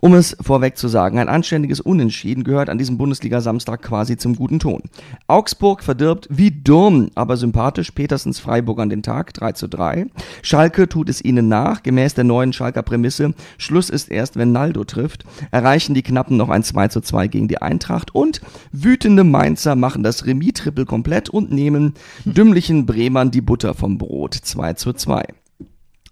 [0.00, 4.60] Um es vorweg zu sagen, ein anständiges Unentschieden gehört an diesem Bundesliga-Samstag quasi zum guten
[4.60, 4.80] Ton.
[5.26, 10.06] Augsburg verdirbt wie dumm, aber sympathisch Petersens Freiburg an den Tag 3 zu 3.
[10.40, 13.34] Schalke tut es ihnen nach, gemäß der neuen Schalker Prämisse.
[13.58, 15.26] Schluss ist erst, wenn Naldo trifft.
[15.50, 18.40] Erreichen die Knappen noch ein 2 zu 2 gegen die Eintracht und
[18.72, 24.74] wütende Mainzer machen das Remis-Triple komplett und nehmen dümmlichen Bremern die Butter vom Brot 2
[24.74, 25.24] zu 2.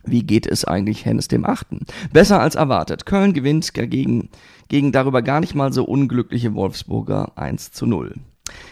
[0.04, 1.86] Wie geht es eigentlich Hennes dem Achten?
[2.12, 3.06] Besser als erwartet.
[3.06, 4.30] Köln gewinnt gegen,
[4.68, 8.14] gegen darüber gar nicht mal so unglückliche Wolfsburger 1 zu 0.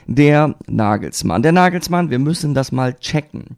[0.06, 1.42] Der Nagelsmann.
[1.42, 3.56] Der Nagelsmann, wir müssen das mal checken.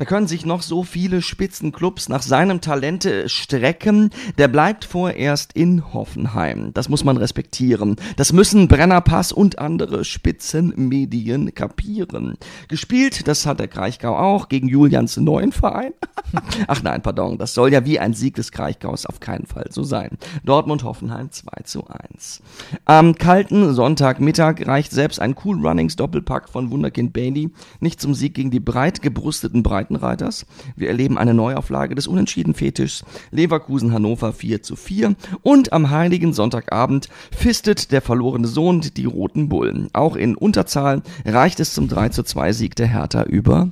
[0.00, 4.08] Da können sich noch so viele Spitzenclubs nach seinem Talente strecken.
[4.38, 6.72] Der bleibt vorerst in Hoffenheim.
[6.72, 7.96] Das muss man respektieren.
[8.16, 12.38] Das müssen Brennerpass und andere Spitzenmedien kapieren.
[12.68, 15.92] Gespielt, das hat der Kraichgau auch, gegen Julians neuen Verein.
[16.66, 19.82] Ach nein, pardon, das soll ja wie ein Sieg des Kraichgaus auf keinen Fall so
[19.82, 20.16] sein.
[20.46, 22.40] Dortmund-Hoffenheim 2 zu 1.
[22.86, 28.32] Am kalten Sonntagmittag reicht selbst ein Cool Runnings Doppelpack von Wunderkind Bailey nicht zum Sieg
[28.32, 30.46] gegen die breit gebrusteten Breitenreiters.
[30.76, 37.08] Wir erleben eine Neuauflage des unentschieden Fetischs Leverkusen-Hannover 4 zu 4 und am heiligen Sonntagabend
[37.30, 39.90] fistet der verlorene Sohn die roten Bullen.
[39.92, 43.70] Auch in Unterzahl reicht es zum 3 zu 2 Sieg der Hertha über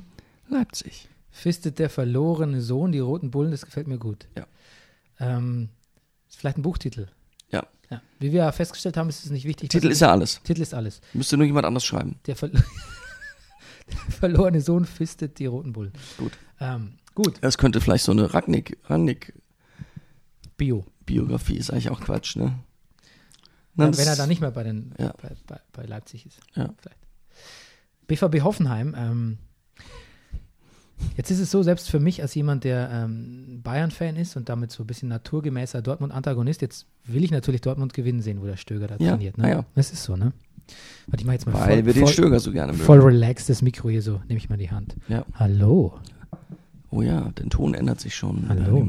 [0.49, 1.07] Leipzig.
[1.31, 4.27] Fistet der verlorene Sohn die roten Bullen, das gefällt mir gut.
[4.37, 4.45] Ja.
[5.19, 5.69] Ähm,
[6.27, 7.07] ist vielleicht ein Buchtitel.
[7.51, 7.65] Ja.
[7.89, 8.01] Ja.
[8.19, 9.69] Wie wir festgestellt haben, ist es nicht wichtig.
[9.69, 10.41] Titel ist ja alles.
[10.43, 11.01] Titel ist alles.
[11.13, 12.19] Müsste nur jemand anders schreiben.
[12.27, 12.49] Der, ver
[14.09, 15.93] verlorene Sohn fistet die roten Bullen.
[16.17, 16.31] Gut.
[16.59, 19.33] Ähm, gut, Das könnte vielleicht so eine Ragnick, Ragnick
[20.57, 20.85] Bio.
[21.05, 22.59] Biografie ist eigentlich auch Quatsch, ne?
[23.75, 25.13] Ja, wenn er dann nicht mehr bei, den, Ja.
[25.21, 26.39] bei, bei, bei Leipzig ist.
[26.55, 26.73] Ja.
[26.77, 26.97] Vielleicht.
[28.07, 28.93] BVB Hoffenheim.
[28.97, 29.37] Ähm,
[31.15, 34.71] jetzt ist es so, selbst für mich als jemand, der ähm, Bayern-Fan ist und damit
[34.71, 38.87] so ein bisschen naturgemäßer Dortmund-Antagonist, jetzt will ich natürlich Dortmund gewinnen sehen, wo der Stöger
[38.87, 39.37] da Ja, trainiert.
[39.37, 39.49] Ne?
[39.49, 39.65] ja.
[39.75, 40.33] Das ist so, ne?
[41.07, 42.83] Warte, ich mach jetzt mal Weil voll, wir den voll, Stöger so gerne mögen.
[42.83, 44.21] voll relaxed das Mikro hier so.
[44.27, 44.95] Nehme ich mal die Hand.
[45.07, 45.25] Ja.
[45.35, 45.99] Hallo.
[46.91, 48.47] Oh ja, der Ton ändert sich schon.
[48.49, 48.87] Hallo.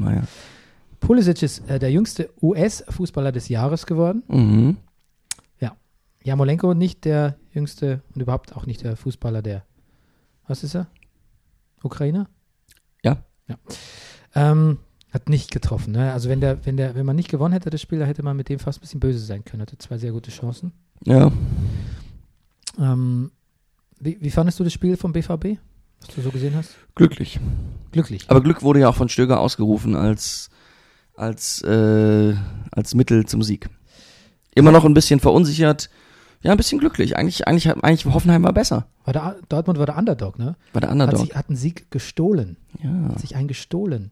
[0.99, 4.23] Pulisic ist äh, der jüngste US-Fußballer des Jahres geworden.
[4.27, 4.77] Mhm.
[6.23, 9.65] Jamolenko nicht der jüngste und überhaupt auch nicht der Fußballer der.
[10.47, 10.87] Was ist er?
[11.83, 12.29] Ukrainer?
[13.03, 13.23] Ja.
[13.47, 13.55] Ja.
[14.35, 14.77] Ähm,
[15.11, 15.93] hat nicht getroffen.
[15.93, 16.13] Ne?
[16.13, 18.37] Also wenn der, wenn der, wenn man nicht gewonnen hätte das Spiel, da hätte man
[18.37, 19.61] mit dem fast ein bisschen böse sein können.
[19.61, 20.71] Hatte zwei sehr gute Chancen.
[21.05, 21.31] Ja.
[22.79, 23.31] Ähm,
[23.99, 25.57] wie, wie fandest du das Spiel vom BVB,
[25.99, 26.75] was du so gesehen hast?
[26.95, 27.39] Glücklich.
[27.91, 28.25] Glücklich.
[28.29, 30.49] Aber Glück wurde ja auch von Stöger ausgerufen als,
[31.15, 32.33] als, äh,
[32.71, 33.69] als Mittel zum Sieg.
[34.55, 35.89] Immer noch ein bisschen verunsichert.
[36.43, 37.17] Ja, ein bisschen glücklich.
[37.17, 38.87] Eigentlich, eigentlich, hat- eigentlich Hoffenheim war besser.
[39.05, 40.55] War der, Dortmund war der Underdog, ne?
[40.73, 41.19] War der Hat, Underdog.
[41.19, 42.57] sich, hat einen Sieg gestohlen.
[42.83, 43.09] ja.
[43.09, 44.11] Hat sich einen gestohlen.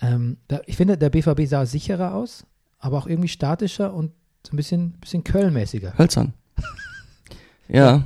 [0.00, 2.46] Ähm, da, ich finde, der BVB sah sicherer aus,
[2.78, 4.12] aber auch irgendwie statischer und
[4.46, 5.96] so ein bisschen, bisschen Köln-mäßiger.
[5.98, 6.32] Hölzern.
[7.68, 8.02] ja.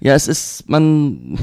[0.00, 1.38] Ja, es ist, man,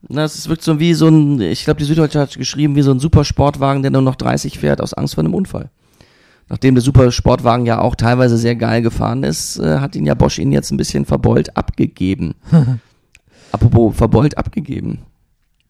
[0.00, 2.90] na, es wirkt so wie so ein, ich glaube, die Süddeutsche hat geschrieben, wie so
[2.90, 5.70] ein Supersportwagen, der nur noch 30 fährt aus Angst vor einem Unfall.
[6.48, 10.38] Nachdem der Supersportwagen ja auch teilweise sehr geil gefahren ist, äh, hat ihn ja Bosch
[10.38, 12.34] ihn jetzt ein bisschen verbeult abgegeben.
[13.52, 15.00] Apropos verbeult abgegeben.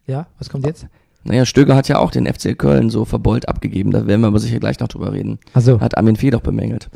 [0.07, 0.87] Ja, was kommt jetzt?
[1.25, 4.39] Naja, Stöger hat ja auch den FC Köln so verbeult abgegeben, da werden wir aber
[4.39, 5.39] sicher gleich noch drüber reden.
[5.53, 6.89] Also, Hat Armin Fee doch bemängelt.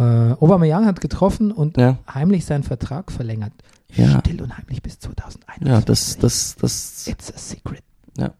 [0.00, 3.52] Äh, Aubameyang hat getroffen und Ja, heimlich seinen Vertrag verlängert.
[3.92, 4.20] Ja.
[4.20, 5.68] Still und heimlich bis 2021.
[5.68, 7.82] ja, das, das, das, It's a secret.
[8.16, 8.32] Ja.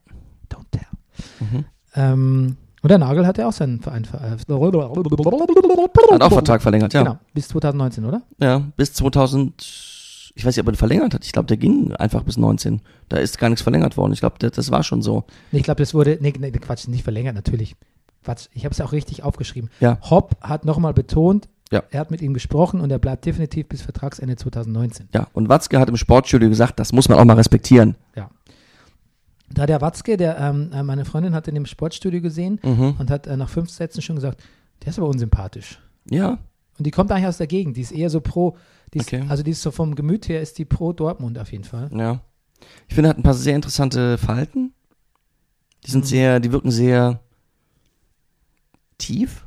[0.49, 0.87] Don't tell.
[1.40, 1.64] mhm.
[1.94, 6.94] Ähm, und der Nagel hat ja auch seinen Verein ver äh, Hat auch Vertrag verlängert,
[6.94, 7.03] ja.
[7.03, 8.23] Genau, bis 2019, oder?
[8.40, 11.27] Ja, bis 2000, ich weiß nicht, ob er verlängert hat.
[11.27, 12.81] Ich glaube, der ging einfach bis 19.
[13.11, 14.14] Da ist gar nichts verlängert worden.
[14.14, 15.25] Ich glaube, das, war schon so.
[15.53, 17.77] Ich glaube, das wurde, nee, nee, Quatsch, nicht verlängert, natürlich.
[18.24, 19.70] Quatsch, ich habe es auch richtig aufgeschrieben.
[19.80, 19.98] Ja.
[20.11, 21.83] Hopp hat nochmal betont, Ja.
[21.90, 25.09] er hat mit ihm gesprochen und er bleibt definitiv bis Vertragsende 2019.
[25.14, 27.96] Ja, und Watzke hat im Sportstudio gesagt, das muss man auch mal respektieren.
[29.52, 32.94] Da der Watzke, der, ähm, äh, meine Freundin hat in dem Sportstudio gesehen Mhm.
[32.98, 34.40] und hat äh, nach fünf Sätzen schon gesagt,
[34.83, 35.80] der ist aber unsympathisch.
[36.09, 36.38] Ja,
[36.78, 38.56] Und die kommt eigentlich aus der Gegend, die ist eher so pro,
[38.94, 39.24] die ist, Okay.
[39.28, 41.90] also die ist so vom Gemüt her, ist die pro Dortmund auf jeden Fall.
[41.92, 42.20] ja.
[42.88, 44.72] Ich finde, er hat ein paar sehr interessante Falten.
[45.85, 46.09] Die sind Mhm.
[46.09, 47.20] sehr, die wirken sehr
[49.01, 49.45] tief.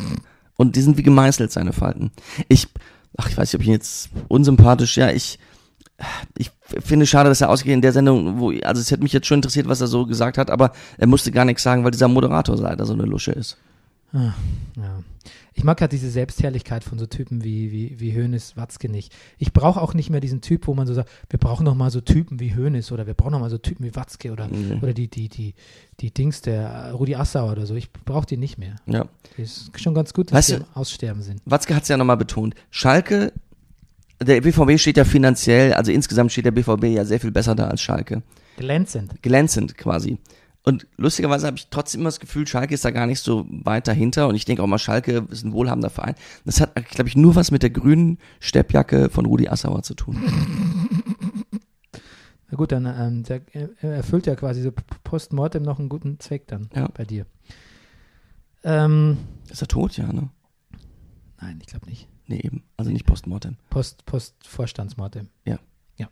[0.56, 2.10] und die sind wie gemeißelt, seine Falten.
[2.48, 2.68] Ich,
[3.16, 5.38] ach, ich weiß nicht, ob ich ihn jetzt unsympathisch, ja, ich,
[6.38, 9.26] ich finde schade, dass er ausgeht in der Sendung, wo, also es hätte mich jetzt
[9.26, 12.08] schon interessiert, was er so gesagt hat, aber er musste gar nichts sagen, weil dieser
[12.08, 13.56] Moderator leider so eine Lusche ist.
[14.12, 14.32] Ah,
[14.76, 15.02] ja.
[15.56, 19.14] Ich mag halt diese Selbstherrlichkeit von so Typen wie, wie, wie Hoeneß, Watzke nicht.
[19.38, 21.90] Ich brauche auch nicht mehr diesen Typ, wo man so sagt, wir brauchen noch mal
[21.90, 24.80] so Typen wie Hoeneß oder wir brauchen noch mal so Typen wie Watzke oder, Mhm.
[24.82, 25.54] oder die, die, die,
[26.00, 27.74] die Dings, der äh, Rudi Assauer oder so.
[27.76, 28.76] Ich brauche die nicht mehr.
[28.86, 29.06] Ja.
[29.36, 31.40] Ist schon ganz gut, dass Weißt die du- am Aussterben sind.
[31.44, 32.54] Watzke hat es ja nochmal betont.
[32.70, 33.32] Schalke,
[34.20, 37.68] der BVB steht ja finanziell, also insgesamt steht der BVB ja sehr viel besser da
[37.68, 38.22] als Schalke.
[38.56, 39.22] Glänzend.
[39.22, 40.18] Glänzend quasi.
[40.66, 43.86] Und lustigerweise habe ich trotzdem immer das Gefühl, Schalke ist da gar nicht so weit
[43.86, 44.28] dahinter.
[44.28, 46.14] Und ich denke auch mal, Schalke ist ein wohlhabender Verein.
[46.46, 50.16] Das hat, glaube ich, nur was mit der grünen Steppjacke von Rudi Assauer zu tun.
[52.50, 54.72] Na gut, dann ähm, der, er erfüllt ja quasi so
[55.02, 56.88] postmortem noch einen guten Zweck dann Ja.
[56.94, 57.26] bei dir.
[58.62, 59.18] Ähm,
[59.50, 59.96] Ist er tot?
[59.98, 60.30] Ja, ne?
[61.40, 62.08] nein, ich glaube nicht.
[62.26, 62.62] Nee, eben.
[62.78, 63.56] Also nicht postmortem.
[63.68, 65.28] Post, Postvorstandsmortem.
[65.44, 65.58] Ja.
[65.98, 66.08] Ja.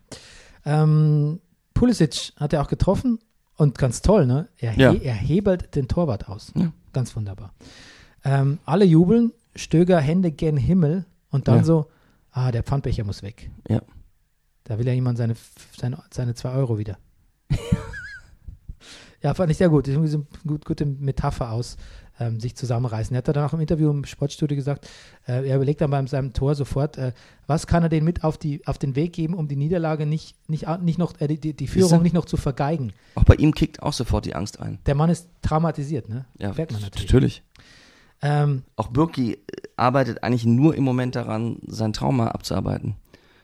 [0.65, 1.39] Ähm,
[1.73, 3.19] Pulisic hat er auch getroffen
[3.63, 4.47] und ganz toll, ne?
[4.57, 4.91] Er, Ja.
[4.91, 6.51] he er hebelt den Torwart aus.
[6.55, 6.71] Ja.
[6.93, 7.53] Ganz wunderbar.
[8.23, 11.63] Ähm, alle jubeln, Stöger Hände gen Himmel und dann Ja.
[11.63, 11.87] so,
[12.31, 13.49] ah, der Pfandbecher muss weg.
[13.67, 13.81] Ja.
[14.65, 15.35] Da will ja jemand seine,
[15.77, 16.97] seine, seine zwei Euro wieder.
[19.21, 19.87] ja, fand ich sehr gut.
[19.87, 21.77] Irgendwie so eine gut, gute Metapher aus,
[22.19, 23.15] ähm, sich zusammenreißen.
[23.15, 24.87] Er hat dann auch im Interview im Sportstudio gesagt,
[25.27, 27.13] äh, er überlegt dann bei seinem Tor sofort, äh,
[27.47, 30.35] was kann er denen mit auf, die, auf den Weg geben, um die Niederlage nicht,
[30.49, 32.93] nicht, nicht noch, äh, die, die, Führung nicht noch zu vergeigen.
[33.15, 34.79] Auch bei ihm kickt auch sofort die Angst ein.
[34.85, 36.25] Der Mann ist traumatisiert, ne?
[36.37, 36.93] Ja, man natürlich.
[36.95, 37.43] natürlich.
[38.21, 39.37] Ähm, Auch Birki äh,
[39.75, 42.95] arbeitet eigentlich nur im Moment daran, sein Trauma abzuarbeiten.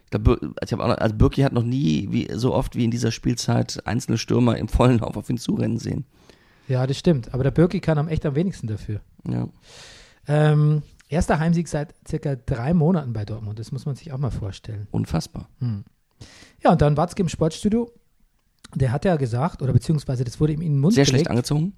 [0.05, 2.89] Ich glaube, ich hab auch also Birki hat noch nie wie, so oft wie in
[2.89, 6.05] dieser Spielzeit einzelne Stürmer im vollen Lauf auf ihn zurennen sehen.
[6.69, 7.34] Ja, das stimmt.
[7.34, 9.01] Aber der Birki kann am echt am wenigsten dafür.
[9.27, 9.49] Ja.
[10.27, 13.60] Ähm, erster Heimsieg seit circa drei Monaten bei Dortmund.
[13.60, 14.88] Das muss man sich auch mal vorstellen.
[14.91, 15.49] Unfassbar.
[15.60, 15.84] Hm.
[16.63, 17.91] Ja, und dann Watzke im Sportstudio.
[18.75, 21.17] Der hat ja gesagt, oder beziehungsweise das wurde ihm in den Mund Sehr gelegt.
[21.21, 21.73] schlecht angezogen.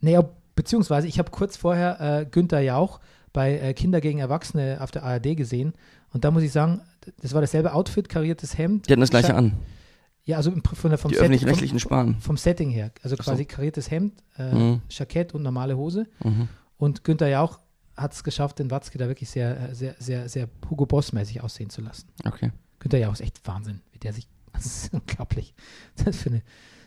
[0.00, 3.00] Nee, ob- beziehungsweise ich habe kurz vorher äh, Günther Jauch
[3.32, 5.74] bei äh, Kinder gegen Erwachsene auf der ARD gesehen.
[6.12, 6.80] Und da muss ich sagen,
[7.22, 8.88] das war dasselbe Outfit, kariertes Hemd.
[8.88, 9.52] Die hatten das gleiche an.
[10.28, 12.16] Ja, also im- von der, vom, Die Setting, vom, sparen.
[12.20, 12.90] vom Setting her.
[13.02, 13.30] Also Ach so.
[13.30, 14.82] quasi kariertes Hemd, äh, Mhm.
[14.90, 16.06] Jackett und normale Hose.
[16.22, 16.48] Mhm.
[16.76, 17.58] Und Günther Jauch
[17.96, 21.70] hat es geschafft, den Watzke da wirklich sehr, äh, sehr, sehr, sehr Hugo Boss-mäßig aussehen
[21.70, 22.08] zu lassen.
[22.26, 22.52] Okay.
[22.78, 24.28] Günther ja auch ist echt Wahnsinn, wie der sich.
[24.52, 25.54] Das ist unglaublich.
[25.96, 26.42] Das ist für eine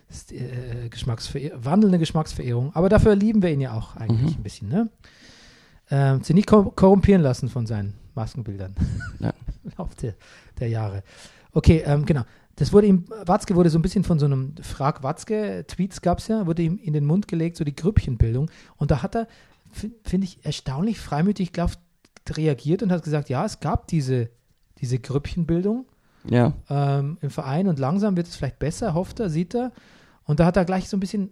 [0.10, 2.76] ist, äh, Geschmacksverehr wandelnde Geschmacksverehrung.
[2.76, 4.40] Aber dafür lieben wir ihn ja auch eigentlich Mhm.
[4.40, 4.90] ein bisschen, ne?
[5.90, 8.76] Ähm, sie nicht kor korrumpieren lassen von seinen Maskenbildern.
[9.20, 9.34] Ja.
[9.64, 10.14] Im Laufe der,
[10.60, 11.04] der Jahre.
[11.54, 12.24] Okay, ähm, genau.
[12.62, 16.20] Das wurde ihm, Watzke wurde so ein bisschen von so einem Frag Watzke, Tweets gab
[16.20, 18.52] es ja, wurde ihm in den Mund gelegt, so die Grüppchenbildung.
[18.78, 19.28] Und da hat er,
[19.72, 21.72] fi- finde ich, erstaunlich freimütig glaub,
[22.30, 24.30] reagiert und hat gesagt, ja, es gab diese,
[24.80, 25.86] diese Grüppchenbildung
[26.30, 26.54] Ja.
[26.70, 29.72] ähm, im Verein und langsam wird es vielleicht besser, hofft er, sieht er.
[30.26, 31.32] Und da hat er gleich so ein bisschen,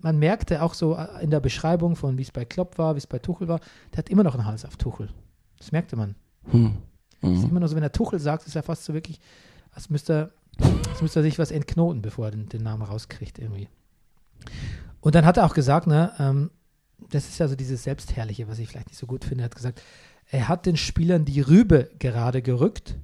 [0.00, 2.98] man merkte auch so äh, in der Beschreibung von, wie es bei Klopp war, wie
[2.98, 3.60] es bei Tuchel war,
[3.92, 5.10] der hat immer noch einen Hals auf Tuchel.
[5.58, 6.14] Das merkte man.
[6.50, 6.78] Hm.
[7.20, 7.50] Das ist Mhm.
[7.50, 9.20] immer noch so, wenn er Tuchel sagt, ist er fast so wirklich,
[9.72, 13.38] als müsste er, als müsste er sich was entknoten, bevor er den, den Namen rauskriegt
[13.38, 13.68] irgendwie.
[15.00, 16.50] Und dann hat er auch gesagt, ne, ähm,
[17.10, 19.42] das ist ja so dieses Selbstherrliche, was ich vielleicht nicht so gut finde.
[19.42, 19.82] Er hat gesagt,
[20.30, 22.96] er hat den Spielern die Rübe gerade gerückt.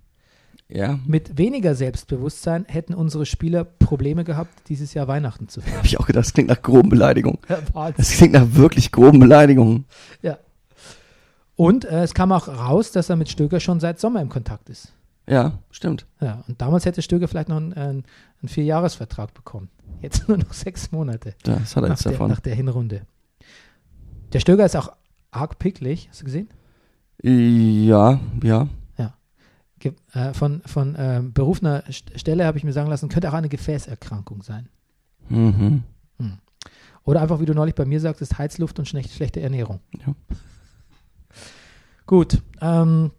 [0.68, 0.98] Ja.
[1.06, 5.76] Mit weniger Selbstbewusstsein hätten unsere Spieler Probleme gehabt, dieses Jahr Weihnachten zu feiern.
[5.78, 7.38] Habe ich auch gedacht, das klingt nach groben Beleidigungen.
[7.48, 7.90] Ja.
[7.96, 9.86] Das klingt nach wirklich groben Beleidigungen.
[10.22, 10.38] ja.
[11.56, 14.68] Und äh, es kam auch raus, dass er mit Stöger schon seit Sommer im Kontakt
[14.68, 14.92] ist.
[15.28, 16.06] Ja, stimmt.
[16.20, 18.04] Ja, und damals hätte Stöger vielleicht noch einen, einen,
[18.40, 19.68] einen Vierjahresvertrag bekommen.
[20.00, 22.30] Jetzt nur noch sechs Monate Das hat er nach jetzt der, davon.
[22.30, 23.02] nach der Hinrunde.
[24.32, 24.92] Der Stöger ist auch
[25.30, 26.48] arg picklig, hast du gesehen?
[27.22, 28.68] Ja, ja.
[29.80, 33.34] Ge äh, von von ähm, berufener St- Stelle habe ich mir sagen lassen, könnte auch
[33.34, 34.68] eine Gefäßerkrankung sein.
[35.28, 35.84] Mhm.
[37.04, 39.78] Oder einfach, wie du neulich bei mir sagtest, Heizluft und schlecht, schlechte Ernährung.
[40.04, 40.14] Ja.
[42.06, 42.42] Gut.
[42.60, 43.12] Ähm,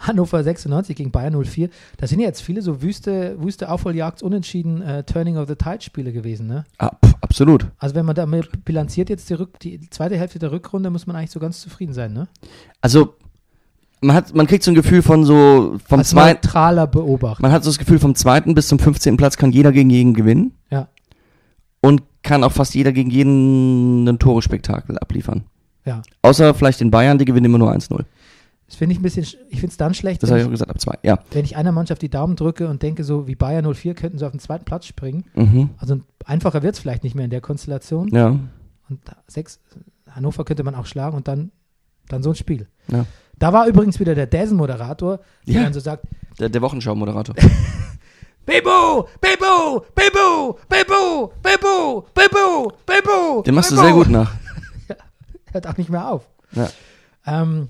[0.00, 1.68] Hannover 96 gegen Bayern 04.
[1.98, 5.82] Da sind ja jetzt viele so wüste, wüste Aufholjagds unentschieden äh, Turning of the Tide
[5.82, 6.46] Spiele gewesen.
[6.46, 6.64] Ne?
[6.78, 7.66] Ah, absolut.
[7.78, 11.16] Also wenn man damit bilanziert jetzt die, Rück die zweite Hälfte der Rückrunde, muss man
[11.16, 12.12] eigentlich so ganz zufrieden sein.
[12.12, 12.28] Ne?
[12.80, 13.14] Also,
[14.00, 17.42] man hat, man kriegt so ein Gefühl von so, vom Als zweiten, neutraler Beobachter.
[17.42, 19.18] man hat so das Gefühl, vom zweiten bis zum 15.
[19.18, 20.54] Platz kann jeder gegen jeden gewinnen.
[20.70, 20.88] Ja.
[21.82, 25.44] Und kann auch fast jeder gegen jeden ein Tore-Spektakel abliefern.
[25.84, 26.02] Ja.
[26.22, 28.04] Außer vielleicht den Bayern, die gewinnen immer nur 1-0.
[28.70, 30.48] Das finde ich ein bisschen, sch- ich finde es dann schlecht, Das habe wenn ich
[30.48, 30.98] auch gesagt, ab 2.
[31.02, 31.18] Ja.
[31.32, 34.24] wenn ich einer Mannschaft die Daumen drücke und denke, so wie Bayern 04 könnten sie
[34.24, 35.24] auf den zweiten Platz springen.
[35.34, 35.70] Mhm.
[35.76, 38.08] Also einfacher wird es vielleicht nicht mehr in der Konstellation.
[38.14, 38.28] Ja.
[38.88, 39.58] Und sechs,
[40.08, 41.50] Hannover könnte man auch schlagen und dann,
[42.08, 42.68] dann so ein Spiel.
[42.88, 43.04] Ja.
[43.38, 45.62] Da war übrigens wieder der Dazen-Moderator, der Ja.
[45.64, 46.04] dann so sagt,
[46.38, 47.34] Der, der Wochenschau-Moderator.
[48.46, 53.42] Bibu, Bibu, Bibu, Bibu, Bibu, Bibu, Bibu.
[53.42, 53.84] Den machst du Bibu.
[53.86, 54.32] sehr gut nach.
[55.52, 56.28] Hört auch nicht mehr auf.
[56.52, 56.68] Ja.
[57.26, 57.68] Ähm,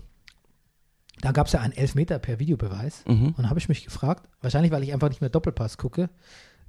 [1.21, 3.05] da gab es ja einen Elfmeter per Videobeweis.
[3.07, 3.35] Mhm.
[3.37, 6.09] Und da habe ich mich gefragt, wahrscheinlich weil ich einfach nicht mehr Doppelpass gucke,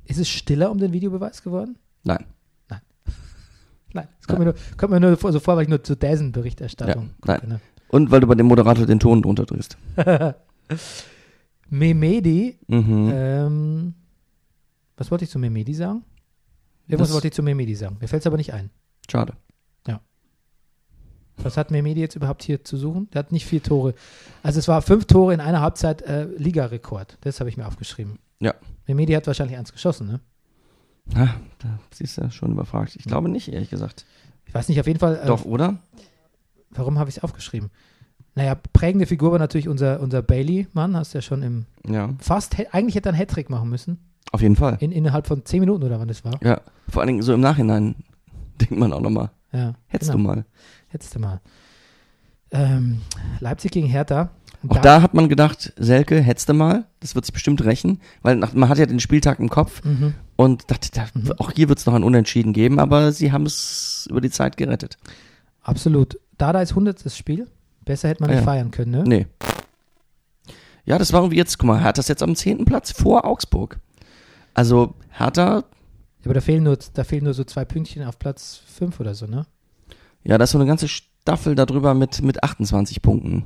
[0.06, 1.78] ist es stiller um den Videobeweis geworden?
[2.04, 2.26] Nein.
[3.94, 7.12] Nein, das kommt mir nur, kommt mir nur so vor, weil ich nur zur Dazen-Berichterstattung
[7.26, 7.48] Ja, gucke.
[7.48, 7.60] Ne?
[7.90, 9.78] Und weil du bei dem Moderator den Ton drunter drehst.
[11.70, 13.12] Memedi, Mhm.
[13.14, 13.94] ähm,
[14.98, 16.04] was wollte ich zu Memedi sagen?
[16.88, 17.98] Irgendwas Das- wollte ich zu Memedi sagen.
[18.00, 18.70] Mir fällt es aber nicht ein.
[19.10, 19.34] Schade.
[21.44, 23.10] Was hat Memedi jetzt überhaupt hier zu suchen?
[23.14, 23.94] Der hat nicht vier Tore.
[24.44, 27.18] Also es war fünf Tore in einer Halbzeit äh, Ligarekord.
[27.22, 28.20] Das habe ich mir aufgeschrieben.
[28.40, 28.54] Ja.
[28.88, 30.20] Memedi hat wahrscheinlich eins geschossen, ne?
[31.16, 32.96] Ah, da siehst du schon überfragt.
[32.96, 34.06] Ich glaube nicht, ehrlich gesagt.
[34.46, 35.20] Ich weiß nicht, auf jeden Fall.
[35.24, 35.78] Äh, Doch, oder?
[36.70, 37.70] Warum habe ich es aufgeschrieben?
[38.36, 42.10] Naja, prägende Figur war natürlich unser, unser Bailey-Mann, hast du ja schon im Ja.
[42.20, 44.00] fast, eigentlich hätte er einen Hattrick machen müssen.
[44.32, 44.78] Auf jeden Fall.
[44.80, 46.40] In, innerhalb von zehn Minuten oder wann das war.
[46.42, 46.62] Ja.
[46.88, 47.96] Vor allen Dingen so im Nachhinein
[48.62, 49.32] denkt man auch nochmal.
[49.52, 50.24] Ja, Hättest genau.
[50.24, 50.46] du mal.
[50.92, 51.42] Hättest du mal.
[52.52, 53.02] Ähm,
[53.40, 54.30] Leipzig gegen Hertha.
[54.62, 56.86] Und Auch da hat man gedacht, Selke, du mal.
[57.00, 58.00] Das wird sich bestimmt rächen.
[58.22, 60.14] Weil nach, man hat ja den Spieltag im Kopf Mhm.
[60.36, 61.32] und dachte, da, Mhm.
[61.40, 64.58] auch hier wird es noch ein Unentschieden geben, aber sie haben es über die Zeit
[64.58, 64.98] gerettet.
[65.64, 66.20] Absolut.
[66.38, 67.16] Dada ist 100.
[67.16, 67.48] Spiel.
[67.86, 68.52] Besser hätte man Ah, nicht ja.
[68.52, 69.04] feiern können, ne?
[69.06, 69.28] Nee.
[70.86, 72.66] Ja, das war irgendwie jetzt, guck mal, Hertha ist jetzt am 10.
[72.66, 73.80] Platz vor Augsburg.
[74.54, 75.64] Also Hertha,
[76.26, 79.26] Aber da fehlen, nur, da fehlen nur so zwei Pünktchen auf Platz 5 oder so,
[79.26, 79.46] ne?
[80.24, 83.46] Ja, da ist so eine ganze Staffel darüber mit, mit 28 Punkten.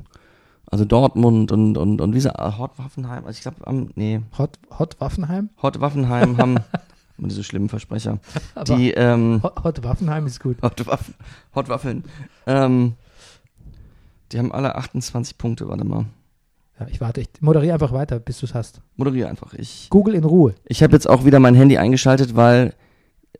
[0.68, 4.20] Also Dortmund und, und, und wie sie, ah, Hort Waffenheim, also ich glaube, am, nee,
[4.36, 5.50] Hot, Hot Waffenheim?
[5.62, 6.56] Hort Waffenheim haben,
[7.18, 8.18] immer diese schlimmen Versprecher,
[8.54, 10.60] Aber die, ähm, Hot, Hot Waffenheim ist gut.
[10.62, 11.14] Hot, Waffen,
[11.54, 12.04] Hot Waffeln,
[12.46, 12.94] ähm,
[14.32, 16.06] die haben alle 28 Punkte, warte mal.
[16.80, 17.20] Ja, ich warte.
[17.20, 18.80] Ich moderiere einfach weiter, bis du es hast.
[18.96, 19.54] Moderiere einfach.
[19.54, 20.54] Ich, Google in Ruhe.
[20.66, 22.74] ich habe jetzt auch wieder mein Handy eingeschaltet, weil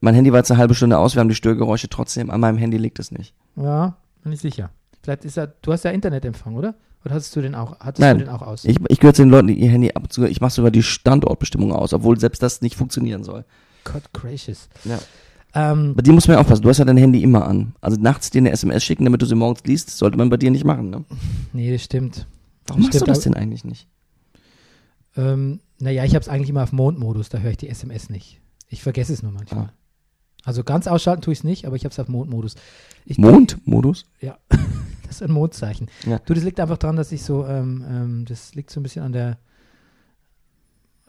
[0.00, 2.58] mein Handy war jetzt eine halbe Stunde aus, wir haben die Störgeräusche trotzdem, an meinem
[2.58, 3.34] Handy liegt es nicht.
[3.56, 4.70] Ja, bin ich sicher.
[5.02, 6.74] Vielleicht ist er, du hast ja Internetempfang, oder?
[7.04, 8.18] Oder hattest du den auch, hattest Nein.
[8.18, 8.64] du den auch aus?
[8.64, 10.70] Ich, ich gehöre zu den Leuten, die ihr Handy ab und zu, ich mache sogar
[10.72, 13.44] die Standortbestimmung aus, obwohl selbst das nicht funktionieren soll.
[13.84, 14.68] God gracious.
[14.84, 14.98] Ja.
[15.54, 17.74] Ähm, Bei dir muss man ja aufpassen, du hast ja dein Handy immer an.
[17.80, 20.50] Also nachts dir eine SMS schicken, damit du sie morgens liest, sollte man bei dir
[20.50, 20.90] nicht machen.
[20.90, 21.04] Ne?
[21.52, 22.26] nee, das stimmt.
[22.66, 23.86] Warum machst du stimmt, das aber- denn eigentlich nicht?
[25.16, 28.40] Ähm, naja, ich habe es eigentlich immer auf Mondmodus, da höre ich die SMS nicht.
[28.68, 29.66] Ich vergesse es nur manchmal.
[29.66, 29.72] Ah.
[30.46, 32.54] Also ganz ausschalten tue ich es nicht, aber ich habe es auf Mondmodus.
[33.04, 34.04] Ich, Mondmodus?
[34.20, 34.38] Ja,
[35.02, 35.88] das ist ein Mondzeichen.
[36.06, 36.20] Ja.
[36.20, 39.02] Du, das liegt einfach daran, dass ich so, ähm, ähm, das liegt so ein bisschen
[39.02, 39.38] an der,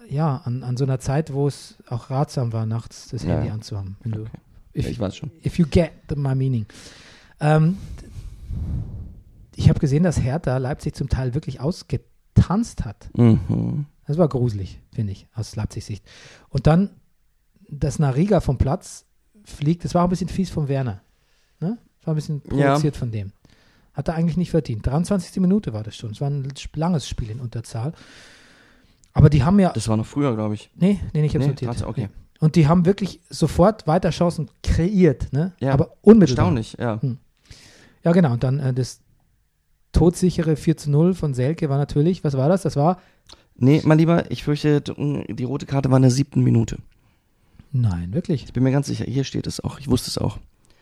[0.10, 3.48] ja, an, an so einer Zeit, wo es auch ratsam war, nachts das Ja, Handy
[3.50, 3.54] ja.
[3.54, 3.98] anzuhaben.
[4.02, 4.32] Wenn du, Okay.
[4.76, 5.32] if, Ja, ich weiß schon.
[5.46, 6.66] if you get the, my meaning.
[7.40, 7.78] Ähm,
[9.56, 13.10] ich habe gesehen, dass Hertha Leipzig zum Teil wirklich ausgetanzt hat.
[13.16, 13.86] Mhm.
[14.08, 16.06] Das war gruselig, finde ich, aus Leipzigs Sicht.
[16.50, 16.90] Und dann,
[17.70, 19.04] dass Nariga vom Platz
[19.48, 21.02] fliegt, das war auch ein bisschen fies von Werner.
[21.60, 21.78] Ne?
[22.00, 22.68] Das war ein bisschen Ja.
[22.70, 23.32] provoziert von dem.
[23.94, 24.86] Hat er eigentlich nicht verdient.
[24.86, 25.42] 23.
[25.42, 26.12] Minute war das schon.
[26.12, 27.94] Es war ein langes Spiel in Unterzahl.
[29.14, 29.72] Aber die haben ja.
[29.74, 30.70] Das war noch früher, glaube ich.
[30.76, 31.82] nee, nee, ich habe Nee, notiert.
[31.84, 32.02] okay.
[32.02, 32.10] Nee.
[32.40, 35.54] Und die haben wirklich sofort weiter Chancen kreiert, ne?
[35.60, 36.46] Ja, Aber unmittelbar.
[36.46, 37.00] Erstaunlich, ja.
[38.04, 38.34] Ja, genau.
[38.34, 39.00] Und dann äh, das
[39.92, 42.62] todsichere 4 zu 0 von Selke war natürlich, was war das?
[42.62, 43.00] Das war,
[43.60, 46.78] Nee, mein Lieber, ich fürchte, die rote Karte war in der siebten Minute.
[47.82, 48.44] Nein, wirklich.
[48.46, 49.80] Ich bin mir ganz sicher, hier steht es auch.
[49.80, 50.38] Ich wusste es auch.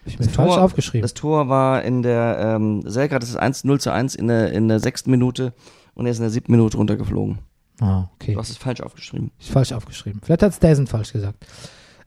[0.06, 1.02] Ich Das falsch Tor- aufgeschrieben.
[1.02, 4.52] Das Tor war in der, ähm, Selke hat das 1 0 zu 1 in der,
[4.52, 5.54] in der sechsten Minute
[5.96, 7.40] und er ist in der siebten Minute runtergeflogen.
[7.82, 8.34] Ah, okay.
[8.34, 9.32] Du hast es falsch aufgeschrieben.
[9.40, 10.22] Ist falsch aufgeschrieben.
[10.24, 11.46] Vielleicht hat Stasen falsch gesagt.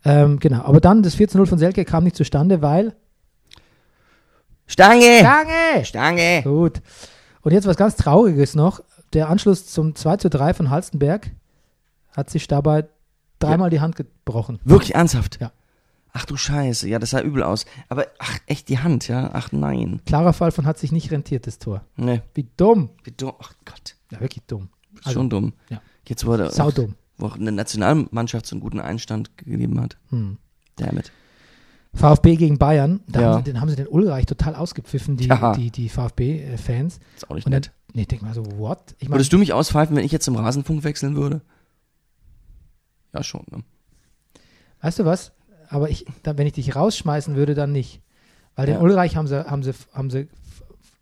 [0.04, 0.62] Ähm, genau.
[0.62, 2.94] Aber dann das 4 zu 0 von Selke kam nicht zustande, weil.
[4.66, 5.22] Stange!
[5.22, 5.84] Gange!
[5.84, 6.42] Stange!
[6.44, 6.80] Gut.
[7.42, 8.80] Und jetzt was ganz Trauriges noch.
[9.14, 11.30] Der Anschluss zum 2 zu 3 von Halstenberg
[12.12, 12.86] hat sich dabei
[13.38, 14.58] dreimal die Hand gebrochen.
[14.64, 15.38] Wirklich ernsthaft?
[15.40, 15.52] Ja.
[16.12, 17.66] Ach du Scheiße, ja, das sah übel aus.
[17.88, 19.30] Aber, ach, echt die Hand, ja?
[19.34, 20.00] Ach nein.
[20.06, 21.82] Klarer Fall von hat sich nicht rentiert, das Tor.
[21.96, 22.90] Nee, Wie dumm.
[23.04, 23.34] wie dumm.
[23.40, 24.68] Ach Gott, Ja, wirklich dumm.
[25.04, 25.52] ist schon dumm.
[25.68, 25.80] ja.
[26.06, 26.94] Jetzt wurde Saudumm.
[27.18, 29.98] wo auch eine Nationalmannschaft so einen guten Einstand gegeben hat.
[30.08, 30.38] Hm.
[30.76, 31.12] Damit.
[31.94, 33.26] VfB gegen Bayern, da Ja.
[33.34, 35.52] haben, sie, den, haben sie den Ulreich total ausgepfiffen, die, Ja.
[35.54, 37.00] die, die VfB-Fans.
[37.16, 37.72] Ist auch nicht Und dann, nett.
[37.94, 38.94] nee, ich denke mal so, what?
[38.98, 41.42] Ich meine, Würdest du mich auspfeifen, wenn ich jetzt zum Rasenfunk wechseln würde?
[43.14, 43.62] Ja, schon, ne?
[44.80, 45.32] weißt du was?
[45.70, 48.00] Aber ich, dann, wenn ich dich rausschmeißen würde, dann nicht.
[48.56, 48.80] Weil den Ja.
[48.80, 50.28] Ulreich haben sie, haben sie, haben sie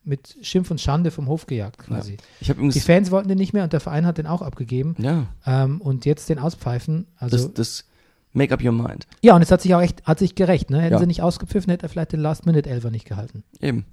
[0.05, 2.17] mit Schimpf und Schande vom Hof gejagt, quasi.
[2.41, 2.81] Ich habe Die.
[2.81, 4.95] Fans wollten den nicht mehr und der Verein hat den auch abgegeben.
[4.99, 7.07] Ja, Ähm, und jetzt den auspfeifen.
[7.17, 7.85] Also, das, das
[8.33, 9.07] Make up your mind.
[9.23, 10.71] ja, und es hat sich auch echt, hat sich gerecht.
[10.71, 10.81] Ne?
[10.81, 10.99] Hätten Ja.
[11.01, 13.43] sie nicht ausgepfiffen, hätte er vielleicht den Last-Minute-Elfer nicht gehalten.
[13.61, 13.87] Eben.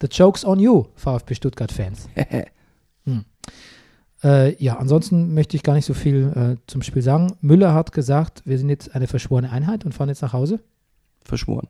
[0.00, 2.08] The joke's on you, VfB Stuttgart-Fans.
[4.22, 7.36] Äh, ja, ansonsten möchte ich gar nicht so viel äh, zum Spiel sagen.
[7.40, 10.60] Müller hat gesagt, wir sind jetzt eine verschworene Einheit und fahren jetzt nach Hause.
[11.22, 11.68] Verschworen.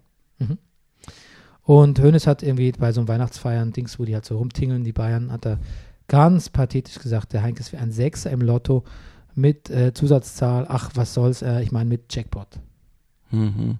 [1.62, 4.92] Und Hoeneß hat irgendwie bei so einem Weihnachtsfeiern, Dings, wo die halt so rumtingeln, die
[4.92, 5.59] Bayern, hat er
[6.06, 8.85] ganz pathetisch gesagt, der Heinz ist wie ein Sechser im Lotto
[9.35, 12.61] mit äh, Zusatzzahl, ach, was soll's, äh, ich meine mit Jackpot.
[13.32, 13.78] Mhm.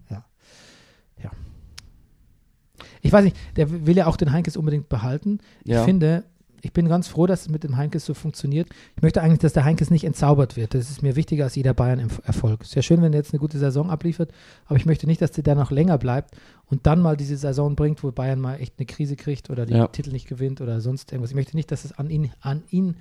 [3.07, 5.39] Ich weiß nicht, der will ja auch den Heinkes unbedingt behalten.
[5.65, 5.81] Ja.
[5.81, 6.25] Ich finde,
[6.67, 8.69] ich bin ganz froh, dass es mit dem Heinkes so funktioniert.
[8.97, 10.75] Ich möchte eigentlich, dass der Heinkes nicht entzaubert wird.
[10.75, 12.63] Das ist mir wichtiger als jeder Bayern-Erfolg.
[12.63, 14.33] Ist ja schön, wenn er jetzt eine gute Saison abliefert,
[14.67, 17.77] aber ich möchte nicht, dass der da noch länger bleibt und dann mal diese Saison
[17.77, 19.87] bringt, wo Bayern mal echt eine Krise kriegt oder den Ja.
[19.87, 21.31] Titel nicht gewinnt oder sonst irgendwas.
[21.31, 22.97] Ich möchte nicht, dass es an ihn, an ihn,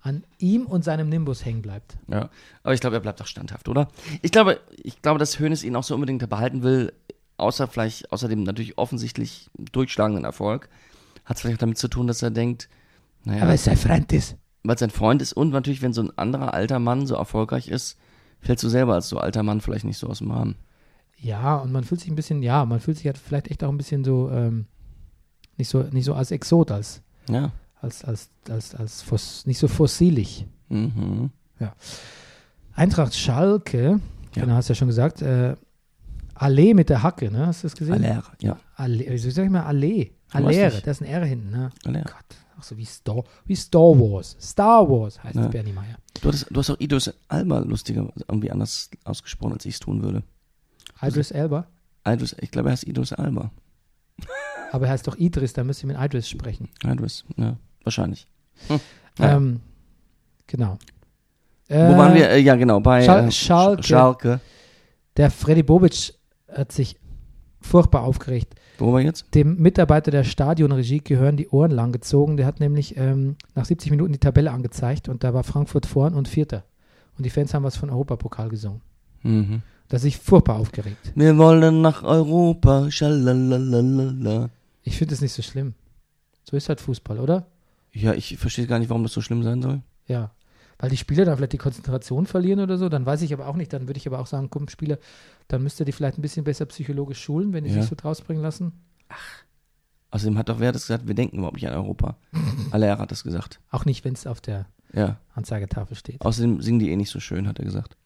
[0.00, 1.98] an ihm und seinem Nimbus hängen bleibt.
[2.08, 2.30] Ja,
[2.62, 3.88] aber ich glaube, er bleibt auch standhaft, oder?
[4.22, 6.94] Ich glaube, ich glaube, dass Hoeneß ihn auch so unbedingt behalten will,
[7.36, 10.70] außer vielleicht, außer dem natürlich offensichtlich durchschlagenden Erfolg,
[11.24, 12.68] hat es vielleicht auch damit zu tun, dass er denkt,
[13.24, 14.36] naja, Aber es sei Freund ist.
[14.64, 17.68] weil es sein Freund ist und natürlich, wenn so ein anderer alter Mann so erfolgreich
[17.68, 17.96] ist,
[18.40, 20.56] fällst du selber als so alter Mann vielleicht nicht so aus dem Rahmen.
[21.18, 23.68] Ja, und man fühlt sich ein bisschen, ja, man fühlt sich halt vielleicht echt auch
[23.70, 24.66] ein bisschen so, ähm,
[25.56, 27.52] nicht so, nicht so als Exot, als, Ja.
[27.80, 30.46] als, als, als, als fos, nicht so fossilig.
[30.68, 31.30] Mhm.
[32.74, 34.00] Eintracht Schalke,
[34.34, 34.42] Ja.
[34.42, 35.54] genau, hast du ja schon gesagt, äh,
[36.34, 37.46] Allee mit der Hacke, ne?
[37.46, 37.94] Hast du das gesehen?
[37.94, 38.56] Aller, ja.
[38.74, 40.12] Allee, wieso sag ich mal Allee?
[40.34, 40.86] Nicht.
[40.86, 41.70] da ist ein R hinten, ne?
[41.84, 42.02] Aller.
[42.02, 44.36] Gott, ach so wie Star, wie Star Wars.
[44.40, 45.46] Star Wars heißt Ja.
[45.46, 45.96] es, Bernie Meyer.
[46.20, 50.02] Du, hattest, du hast auch Idris Alba lustiger irgendwie anders ausgesprochen, als ich es tun
[50.02, 50.22] würde.
[51.00, 51.66] Idris Elba,
[52.06, 53.50] Idris, ich glaube, er heißt Idris Alba.
[54.72, 56.68] aber er heißt doch Idris, da müsst ihr mit Idris sprechen.
[56.84, 58.28] Idris, ja, wahrscheinlich.
[58.68, 58.80] Hm.
[59.18, 59.36] Ja.
[59.36, 59.60] Ähm,
[60.46, 60.78] genau.
[61.68, 62.28] Wo waren wir?
[62.30, 63.82] Äh, ja, genau, bei Schal- äh, Schalke.
[63.82, 64.40] Sch- Schalke.
[65.16, 66.14] Der Freddy Bobic
[66.48, 66.98] hat sich
[67.60, 68.54] furchtbar aufgeregt.
[68.82, 69.34] Wo war jetzt?
[69.34, 72.36] Dem Mitarbeiter der Stadionregie gehören die Ohren lang gezogen.
[72.36, 76.14] Der hat nämlich ähm, nach 70 Minuten die Tabelle angezeigt und da war Frankfurt vorn
[76.14, 76.64] und Vierter.
[77.16, 78.80] Und die Fans haben was von Europapokal gesungen.
[79.22, 79.62] Mhm.
[79.88, 81.12] Da hat sich furchtbar aufgeregt.
[81.14, 82.90] Wir wollen nach Europa.
[82.90, 84.50] Schalalalala.
[84.82, 85.74] Ich finde es nicht so schlimm.
[86.42, 87.46] So ist halt Fußball, oder?
[87.92, 89.82] Ja, ich verstehe gar nicht, warum das so schlimm sein soll.
[90.06, 90.32] Ja.
[90.78, 93.54] weil die Spieler dann vielleicht die Konzentration verlieren oder so, dann weiß ich aber auch
[93.54, 93.72] nicht.
[93.72, 94.98] Dann würde ich aber auch sagen, komm, Spieler,
[95.52, 97.80] dann müsst ihr die vielleicht ein bisschen besser psychologisch schulen, wenn die Ja.
[97.80, 98.72] sich so draus bringen lassen.
[100.10, 102.16] Außerdem hat doch wer das gesagt, wir denken überhaupt nicht an Europa.
[102.70, 103.60] Aller hat das gesagt.
[103.70, 105.18] Auch nicht, wenn es auf der Ja.
[105.34, 106.20] Anzeigetafel steht.
[106.20, 107.96] Außerdem singen die eh nicht so schön, hat er gesagt.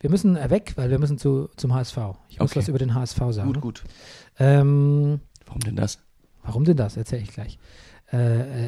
[0.00, 1.96] Wir müssen äh, weg, weil wir müssen zu, zum HSV.
[2.28, 2.58] Ich muss Okay.
[2.60, 3.52] was über den HSV sagen.
[3.54, 3.84] Gut, gut.
[4.38, 6.00] Ähm, Warum denn das?
[6.42, 6.96] warum denn das?
[6.96, 7.58] Erzähle ich gleich.
[8.12, 8.16] Äh,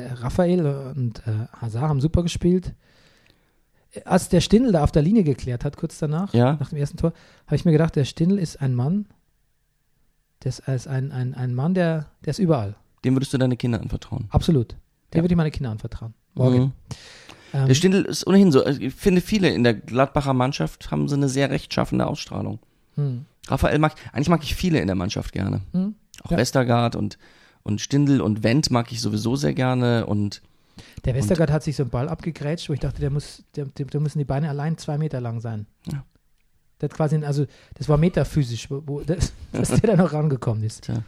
[0.08, 2.74] äh, Raphael und äh, Hazard haben super gespielt.
[4.04, 6.56] Als der Stindl da auf der Linie geklärt hat, kurz danach, Ja.
[6.60, 7.12] nach dem ersten Tor,
[7.46, 9.06] habe ich mir gedacht, der Stindl ist ein Mann,
[10.40, 12.76] das ist ein, ein, ein Mann, der, der ist überall.
[13.04, 14.26] Dem würdest du deine Kinder anvertrauen.
[14.30, 14.76] Absolut.
[15.12, 15.24] Der Ja.
[15.24, 16.14] würde ich meine Kinder anvertrauen.
[16.34, 16.58] Morgen.
[16.58, 16.72] Mhm.
[17.52, 18.64] Ähm, Der Stindl ist ohnehin so.
[18.64, 22.60] Also Ich finde, viele in der Gladbacher Mannschaft haben so eine sehr rechtschaffende Ausstrahlung.
[22.94, 25.60] hm, Raphael mag, eigentlich mag ich viele in der Mannschaft gerne.
[25.72, 25.94] hm.
[26.22, 26.36] Auch Ja.
[26.36, 27.18] Westergaard und,
[27.64, 30.42] und Stindl und Wendt mag ich sowieso sehr gerne und
[31.04, 33.86] Der Westergaard hat sich so einen Ball abgegrätscht, wo ich dachte, der muss, der, der,
[33.86, 35.66] da müssen die Beine allein zwei Meter lang sein.
[35.90, 36.04] Ja.
[36.80, 40.64] Der hat quasi, also das war metaphysisch, wo, wo das, dass der da noch rangekommen
[40.64, 40.84] ist.
[40.84, 41.02] Tja.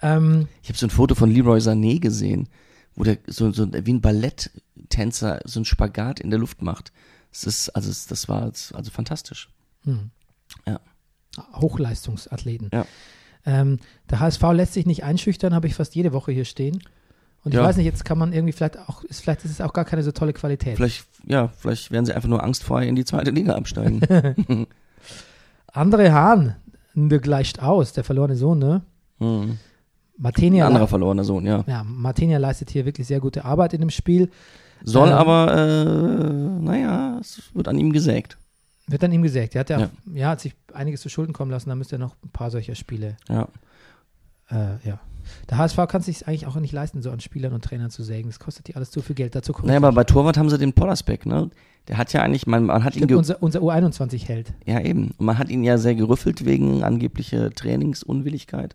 [0.00, 2.48] Ähm, ich habe so ein Foto von Leroy Sané gesehen,
[2.94, 6.92] wo der so, so wie ein Balletttänzer so einen Spagat in der Luft macht.
[7.30, 9.48] Das ist, also das war also fantastisch.
[9.84, 10.10] hm.
[10.66, 10.80] Ja.
[11.54, 12.70] Hochleistungsathleten.
[12.72, 12.86] Ja.
[13.44, 13.78] Ähm,
[14.08, 16.82] der HSV lässt sich nicht einschüchtern, habe ich fast jede Woche hier stehen.
[17.44, 17.64] Und ich Ja.
[17.64, 20.02] weiß nicht, jetzt kann man irgendwie vielleicht auch, ist, vielleicht ist es auch gar keine
[20.02, 20.76] so tolle Qualität.
[20.76, 24.00] Vielleicht, ja, vielleicht werden sie einfach nur angstfrei in die zweite Liga absteigen.
[25.72, 26.56] André Hahn,
[26.94, 28.82] der gleicht aus, der verlorene Sohn, ne?
[29.18, 29.58] hm.
[30.16, 31.64] Ein Martinia, anderer verlorener Sohn, ja.
[31.66, 34.30] ja, Martinia leistet hier wirklich sehr gute Arbeit in dem Spiel.
[34.84, 36.32] Soll Ähm, aber, äh,
[36.62, 38.38] naja, es wird an ihm gesägt.
[38.86, 39.56] Wird dann ihm gesagt.
[39.56, 39.90] Er hat ja, Ja.
[40.12, 40.28] ja.
[40.28, 43.16] hat sich einiges zu Schulden kommen lassen, da müsste er noch ein paar solcher Spiele.
[43.28, 43.48] Ja.
[44.50, 45.00] Äh, ja.
[45.48, 48.02] Der HSV kann es sich eigentlich auch nicht leisten, so an Spielern und Trainern zu
[48.02, 48.28] sägen.
[48.28, 49.34] Das kostet die alles zu viel Geld.
[49.34, 51.50] Dazu kommt Naja, aber bei Torwart haben sie den Pollersbeck, ne?
[51.88, 54.54] Der hat ja eigentlich, man, man hat ihn, Stimmt, ge unser, unser U21 hält.
[54.64, 58.74] ja eben, und man hat ihn ja sehr gerüffelt wegen angeblicher Trainingsunwilligkeit.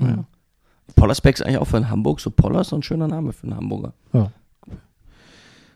[0.00, 0.16] Naja.
[0.16, 0.24] Mhm.
[0.94, 3.94] Pollersbeck ist eigentlich auch für Hamburg, so Pollers, so ein schöner Name für einen Hamburger.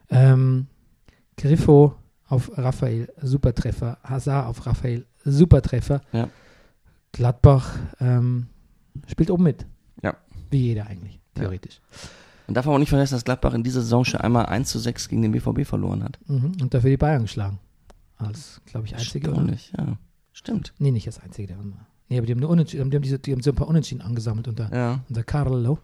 [0.09, 0.67] Ähm,
[1.37, 1.95] Griffo
[2.29, 3.99] auf Raphael, Supertreffer.
[4.03, 6.01] Hazard auf Raphael, Supertreffer.
[6.13, 6.29] Ja.
[7.17, 8.47] Gladbach ähm,
[9.07, 9.67] spielt oben mit.
[10.03, 10.17] Ja.
[10.51, 11.81] Wie jeder eigentlich, theoretisch.
[12.47, 14.79] Man darf aber auch nicht vergessen, dass Gladbach in dieser Saison schon einmal 1 zu
[14.79, 16.19] 6 gegen den BVB verloren hat.
[16.27, 16.53] Mhm.
[16.61, 17.59] Und dafür die Bayern geschlagen.
[18.19, 19.31] Als, glaube ich, einzige.
[19.33, 19.53] Oder?
[19.77, 19.99] Ja.
[20.33, 20.73] Stimmt.
[20.79, 21.49] Nee, nicht das einzige.
[21.49, 21.87] Der immer.
[22.09, 24.01] Nee, aber die haben, nur Unentschieden, die haben, diese, die haben so ein paar Unentschieden
[24.03, 25.01] angesammelt unter, Ja.
[25.09, 25.79] unter Carlo.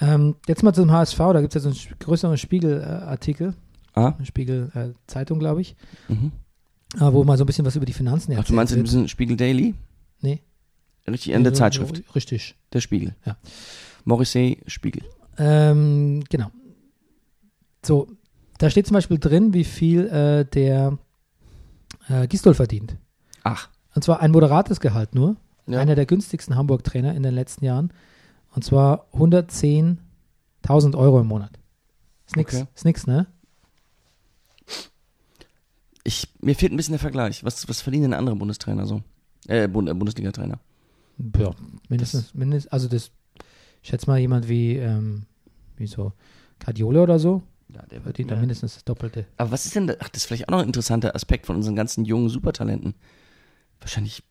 [0.00, 3.54] Ähm, jetzt mal zum HSV, da gibt es ja so einen größeren Spiegelartikel,
[3.94, 5.76] Ah, eine Spiegel-Zeitung, glaube ich,
[6.08, 6.32] mhm.
[6.96, 8.86] äh, wo mal so ein bisschen was über die Finanzen Ach, du meinst in wird.
[8.86, 9.74] diesem Spiegel Daily?
[10.22, 10.40] Nee.
[11.06, 12.02] Richtig, in der Ja, Zeitschrift.
[12.14, 12.54] Richtig.
[12.72, 13.14] Der Spiegel.
[13.26, 13.36] Ja.
[14.04, 15.02] Morrissey Spiegel.
[15.36, 16.50] Ähm, genau.
[17.84, 18.08] So,
[18.58, 20.96] da steht zum Beispiel drin, wie viel äh, der
[22.08, 22.96] äh, Gistol verdient.
[23.42, 23.68] Ach.
[23.94, 25.36] Und zwar ein moderates Gehalt nur.
[25.66, 25.80] Ja.
[25.80, 27.92] Einer der günstigsten Hamburg-Trainer in den letzten Jahren.
[28.54, 31.58] Und zwar 110.000 Euro im Monat.
[32.26, 32.66] Ist nix, Okay.
[32.74, 33.26] ist nix, ne?
[36.04, 37.44] Ich, mir fehlt ein bisschen der Vergleich.
[37.44, 39.02] Was, was verdienen denn andere Bundestrainer so?
[39.48, 40.58] Äh, äh Bundesliga-Trainer.
[41.38, 41.50] Ja,
[41.88, 43.10] mindestens, mindestens, also das,
[43.82, 45.24] ich schätze mal jemand wie, ähm,
[45.76, 46.12] wie so
[46.64, 49.26] Guardiola oder so, Ja, der verdient dann mindestens das Doppelte.
[49.36, 51.56] Aber was ist denn, da, ach, das ist vielleicht auch noch ein interessanter Aspekt von
[51.56, 52.94] unseren ganzen jungen Supertalenten.
[53.80, 54.22] Wahrscheinlich,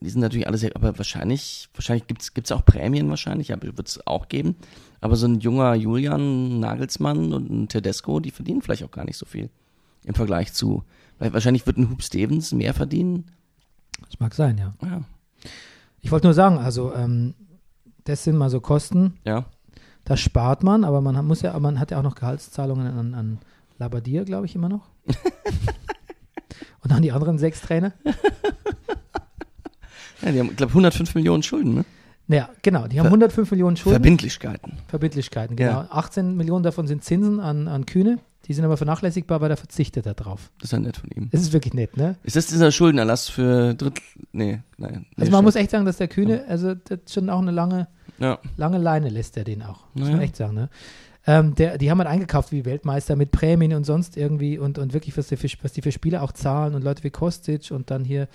[0.00, 3.88] die sind natürlich alle sehr, aber wahrscheinlich, wahrscheinlich gibt's gibt's auch Prämien wahrscheinlich, ja, wird
[3.88, 4.56] es auch geben.
[5.00, 9.18] Aber so ein junger Julian Nagelsmann und ein Tedesco, die verdienen vielleicht auch gar nicht
[9.18, 9.50] so viel
[10.04, 10.82] im Vergleich zu,
[11.18, 13.26] wahrscheinlich wird ein Hub Stevens mehr verdienen.
[14.08, 14.74] Das mag sein, ja.
[14.82, 15.02] Ja,
[16.00, 17.34] Ich wollte nur sagen, also ähm,
[18.04, 19.46] das sind mal so Kosten, ja.
[20.04, 23.14] das spart man, aber man hat- muss ja, man hat ja auch noch Gehaltszahlungen an,
[23.14, 23.38] an
[23.78, 24.88] Labadier, glaube ich, immer noch.
[26.84, 27.92] Und an die anderen sechs Trainer.
[30.22, 31.84] ja die haben, glaube 105 Millionen Schulden, ne?
[32.28, 33.94] Naja, genau, die haben Ver- 105 Millionen Schulden.
[33.96, 34.74] Verbindlichkeiten.
[34.88, 35.82] Verbindlichkeiten, genau.
[35.82, 35.88] Ja.
[35.90, 38.18] 18 Millionen davon sind Zinsen an, an Kühne.
[38.46, 40.50] Die sind aber vernachlässigbar, weil er verzichtet darauf.
[40.58, 41.30] Das ist ja nett von ihm.
[41.30, 42.16] Das ist wirklich nett, ne?
[42.24, 44.02] Ist das dieser Schuldenerlass für Drittel?
[44.32, 45.06] Nee, nein.
[45.16, 45.44] Nee, Also man schon.
[45.44, 47.86] muss echt sagen, dass der Kühne, also das ist schon auch eine lange,
[48.18, 48.38] Ja.
[48.56, 49.84] lange Leine lässt er den auch.
[49.94, 50.16] Muss Naja.
[50.16, 50.68] man echt sagen, ne?
[51.24, 54.92] Ähm, der, die haben halt eingekauft wie Weltmeister mit Prämien und sonst irgendwie und, und
[54.92, 57.92] wirklich, was die, für, was die für Spieler auch zahlen und Leute wie Kostic und
[57.92, 58.26] dann hier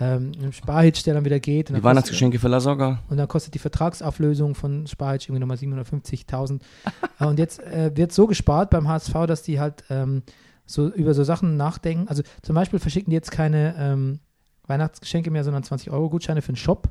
[0.00, 1.70] ähm, Sparhitsch, der dann wieder geht.
[1.70, 3.00] Und Die Weihnachtsgeschenke für Lasogga.
[3.08, 6.60] Und dann kostet die Vertragsauflösung von Sparhitsch irgendwie nochmal 750.000.
[7.20, 10.24] Äh, und jetzt äh, wird so gespart beim HSV, dass die halt ähm,
[10.66, 12.08] so über so Sachen nachdenken.
[12.08, 14.18] Also zum Beispiel verschicken die jetzt keine ähm,
[14.66, 16.88] Weihnachtsgeschenke mehr, sondern 20-Euro-Gutscheine für einen Shop.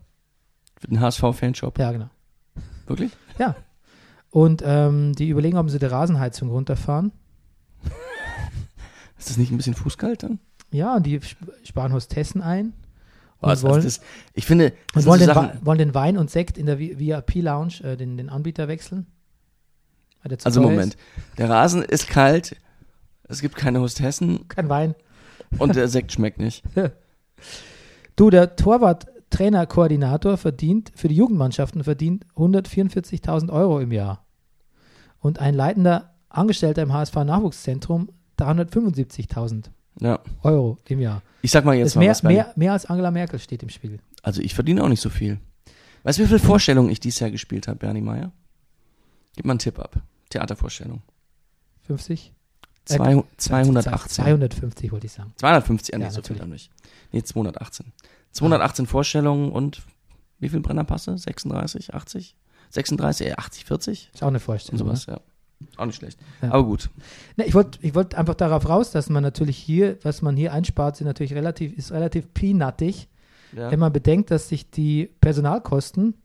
[0.79, 1.77] Für den HSV-Fanshop.
[1.77, 2.09] Ja, genau.
[2.87, 3.11] Wirklich?
[4.29, 7.11] Und ähm, die überlegen, ob sie die Rasenheizung runterfahren.
[9.17, 10.39] Ist das nicht ein bisschen fußkalt dann?
[10.71, 12.73] Ja, und die sp- sparen Hostessen ein.
[13.49, 14.01] Was, wollen, also das,
[14.33, 17.83] ich finde, das wollen, so den, Sachen, wollen den Wein und Sekt in der VIP-Lounge,
[17.83, 19.07] äh, den, den Anbieter wechseln.
[20.43, 20.95] Also Moment,
[21.37, 22.55] der Rasen ist kalt,
[23.27, 24.49] es gibt keine Hostessen Ist.
[24.49, 24.95] Kein Wein.
[25.57, 26.63] und der Sekt schmeckt nicht.
[28.15, 34.23] Du, der Torwart-Trainer-Koordinator verdient für die Jugendmannschaften verdient 144.000 Euro im Jahr.
[35.17, 40.19] Und ein leitender Angestellter im HSV-Nachwuchszentrum 375.000 Ja.
[40.41, 41.21] Euro im Jahr.
[41.41, 43.99] Ich sag mal jetzt mal mehr, was, mehr, mehr als Angela Merkel steht im Spiel.
[44.21, 45.39] Also ich verdiene auch nicht so viel.
[46.03, 48.31] Weißt du, wie viele Vorstellungen ich dieses Jahr gespielt habe, Bernie Meyer?
[49.35, 49.95] Gib mal einen Tipp ab.
[50.29, 51.01] Theatervorstellung.
[51.87, 52.31] 50?
[52.85, 54.09] Zwei, 218.
[54.25, 55.33] 250 wollte ich sagen.
[55.37, 56.39] 250, ja, Ja, nicht so viel natürlich.
[56.41, 56.71] dann nicht.
[57.13, 57.93] Nee, 218.
[58.31, 59.81] 218 Vorstellungen und
[60.39, 61.17] wie viel Brennerpasse?
[61.17, 62.35] 36, 80?
[62.71, 64.09] 36, äh, 80, 40?
[64.13, 64.79] Ist auch eine Und Vorstellung.
[64.79, 65.19] sowas, ja.
[65.77, 66.19] Auch nicht schlecht.
[66.41, 66.51] Ja.
[66.51, 66.89] Aber gut.
[67.37, 70.53] Ne, ich wollte ich wollt einfach darauf raus, dass man natürlich hier, was man hier
[70.53, 73.07] einspart, sind natürlich relativ, ist relativ peanuttig,
[73.55, 73.71] Ja.
[73.71, 76.15] wenn man bedenkt, dass sich die Personalkosten,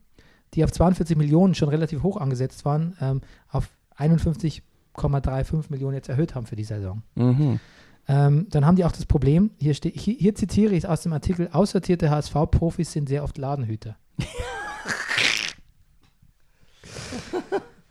[0.53, 6.35] die auf 42 Millionen schon relativ hoch angesetzt waren, ähm, auf 51,35 Millionen jetzt erhöht
[6.35, 7.01] haben für die Saison.
[7.15, 7.59] Mhm.
[8.07, 11.13] Ähm, dann haben die auch das Problem, hier, steht, hier, hier zitiere ich aus dem
[11.13, 13.95] Artikel, aussortierte HSV-Profis sind sehr oft Ladenhüter.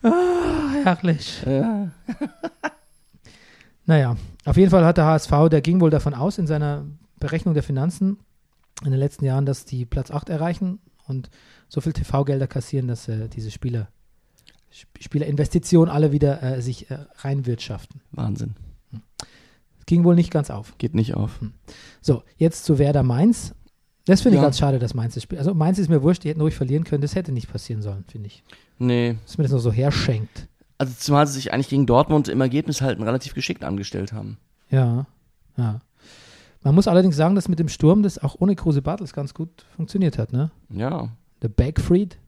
[0.95, 1.43] herrlich.
[1.47, 1.91] Ja.
[3.87, 6.85] Naja, auf jeden Fall hat der HSV, der ging wohl davon aus in seiner
[7.19, 8.19] Berechnung der Finanzen
[8.85, 11.31] in den letzten Jahren, dass die Platz 8 erreichen und
[11.69, 13.89] so viel TV-Gelder kassieren, dass äh, diese Spieler,
[14.69, 18.03] Sp Spielerinvestitionen alle wieder äh, sich äh, reinwirtschaften.
[18.13, 18.57] Wahnsinn.
[19.87, 20.77] Ging wohl nicht ganz auf.
[20.77, 21.41] Geht nicht auf.
[22.03, 23.55] So, jetzt zu Werder Mainz.
[24.05, 24.47] Das finde ich Ja.
[24.49, 25.39] ganz schade, dass Mainz das Spiel.
[25.39, 27.01] Also Mainz ist mir wurscht, die hätten ruhig verlieren können.
[27.01, 28.45] Das hätte nicht passieren sollen, finde ich.
[28.79, 29.17] Nee.
[29.25, 30.47] Dass mir das nur so herschenkt.
[30.79, 34.39] Also zumal sie sich eigentlich gegen Dortmund im Ergebnis halten relativ geschickt angestellt haben.
[34.71, 35.07] Ja,
[35.57, 35.81] ja.
[36.63, 39.65] Man muss allerdings sagen, dass mit dem Sturm das auch ohne Kruse Bartels ganz gut
[39.77, 40.51] funktioniert hat, ne?
[40.71, 41.09] Ja.
[41.43, 42.19] Der Backfried.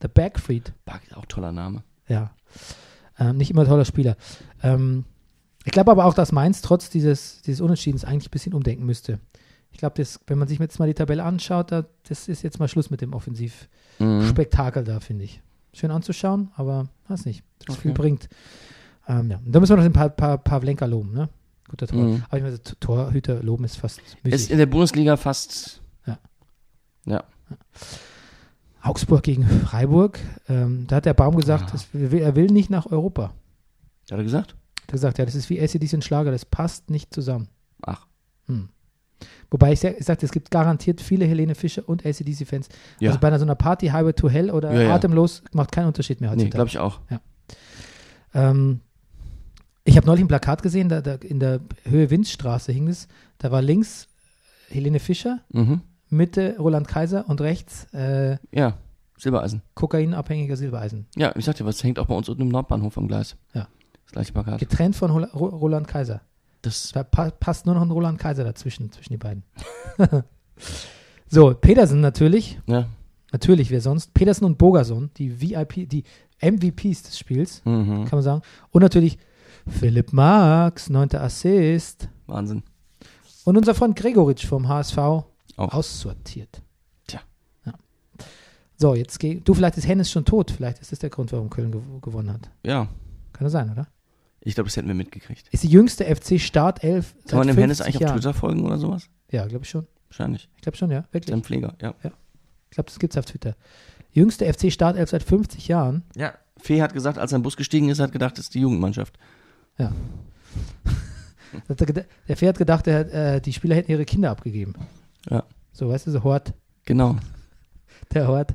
[0.00, 0.72] Der Backfried.
[1.14, 1.82] Auch toller Name.
[2.08, 2.30] Ja.
[3.18, 4.16] Ähm, nicht immer toller Spieler.
[4.62, 5.04] Ähm,
[5.64, 9.18] ich glaube aber auch, dass Mainz trotz dieses, dieses Unentschiedens eigentlich ein bisschen umdenken müsste.
[9.72, 12.68] Ich glaube, wenn man sich jetzt mal die Tabelle anschaut, da, das ist jetzt mal
[12.68, 14.86] Schluss mit dem Offensivspektakel Mhm.
[14.86, 15.40] da, finde ich.
[15.72, 17.82] Schön anzuschauen, aber weiß nicht, was Okay.
[17.88, 18.28] viel bringt.
[19.08, 19.40] Ähm, ja.
[19.44, 21.28] Da müssen wir noch den pa pa Pavlenka loben, ne?
[21.68, 22.02] Guter Tor.
[22.02, 22.24] Mhm.
[22.28, 24.50] Aber ich meine, Torhüter loben ist fast Ist müßig.
[24.50, 25.80] in der Bundesliga fast.
[26.06, 26.18] Ja.
[27.06, 27.24] Ja.
[28.82, 30.18] Augsburg gegen Freiburg.
[30.48, 33.32] Ähm, da hat der Baum gesagt, das, er will nicht nach Europa.
[34.10, 34.56] Hat er gesagt?
[34.78, 37.48] Er hat gesagt, ja, das ist wie ACDC und Schlager, das passt nicht zusammen.
[37.82, 38.06] Ach.
[38.46, 38.70] Hm.
[39.50, 42.68] Wobei ich, ich sagte, es gibt garantiert viele Helene Fischer und ACDC-Fans.
[43.00, 43.10] Ja.
[43.10, 44.94] Also bei einer so einer Party Highway to Hell oder Ja, ja.
[44.94, 46.54] Atemlos macht keinen Unterschied mehr nee, heutzutage.
[46.56, 47.00] glaube ich auch.
[48.34, 48.80] Ähm,
[49.84, 53.08] ich habe neulich ein Plakat gesehen, da, da in der Höhe Winzstraße hing es.
[53.38, 54.08] Da war links
[54.68, 55.80] Helene Fischer, Mhm.
[56.08, 58.74] Mitte Roland Kaiser und rechts äh, Ja.
[59.16, 59.62] Silbereisen.
[59.74, 61.06] kokainabhängiger Silbereisen.
[61.16, 63.36] Ja, ich sagte, was hängt auch bei uns unten im Nordbahnhof am Gleis.
[63.54, 63.68] Ja.
[64.04, 64.58] Das gleiche Plakat.
[64.58, 66.22] Getrennt von Roland Kaiser.
[66.62, 66.92] Das.
[66.92, 69.42] Da pa passt nur noch ein Roland Kaiser dazwischen, zwischen die beiden.
[71.28, 72.58] so, Pedersen natürlich.
[72.66, 72.86] Ja.
[73.32, 74.12] Natürlich, wer sonst?
[74.12, 76.04] Pedersen und Bogerson, die VIP, die
[76.42, 78.04] MVPs des Spiels, Mhm.
[78.06, 78.42] kann man sagen.
[78.70, 79.18] Und natürlich
[79.68, 82.08] Philipp Marx, neunter Assist.
[82.26, 82.62] Wahnsinn.
[83.44, 85.24] Und unser Freund Gregoritsch vom HSV Auch.
[85.56, 86.60] aussortiert.
[87.06, 87.20] Tja.
[87.64, 87.72] Ja.
[88.76, 90.50] So, jetzt geh, du, vielleicht ist Hennes schon tot.
[90.50, 92.50] Vielleicht ist das der Grund, warum Köln gew gewonnen hat.
[92.64, 92.88] Ja.
[93.32, 93.86] Kann das sein, oder?
[94.42, 95.48] Ich glaube, das hätten wir mitgekriegt.
[95.50, 98.16] Ist die jüngste FC-Startelf Kann man dem Hennes 50 eigentlich auf Jahren.
[98.20, 99.08] Twitter folgen oder sowas?
[99.30, 99.86] Ja, glaube ich schon.
[100.08, 100.48] Wahrscheinlich.
[100.56, 101.04] Ich glaube schon, ja.
[101.12, 101.30] Wirklich.
[101.30, 101.94] Sein Pfleger, ja.
[102.02, 103.54] Ich glaube, das gibt es auf Twitter.
[104.12, 106.02] Jüngste FC-Startelf seit 50 Jahren.
[106.16, 106.34] Ja.
[106.56, 108.60] Fee hat gesagt, als er in den Bus gestiegen ist, hat gedacht, das ist die
[108.60, 109.18] Jugendmannschaft.
[109.78, 109.92] Ja.
[111.68, 114.74] Er Der Pferd hat gedacht, er, hat, äh, die Spieler hätten ihre Kinder abgegeben.
[115.28, 115.42] Ja.
[115.72, 116.52] So, weißt du, so Hort,
[116.84, 117.16] Genau.
[118.14, 118.54] der Hort.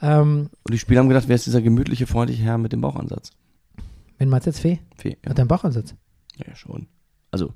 [0.00, 3.32] Ähm, Und die Spieler haben gedacht, wer ist dieser gemütliche, freundliche Herr mit dem Bauchansatz?
[4.18, 4.80] Wenn meinst du jetzt Fee?
[4.96, 5.30] Fee, ja.
[5.30, 5.94] Hat er einen Bachansatz?
[6.36, 6.86] ja, schon.
[7.30, 7.52] Also,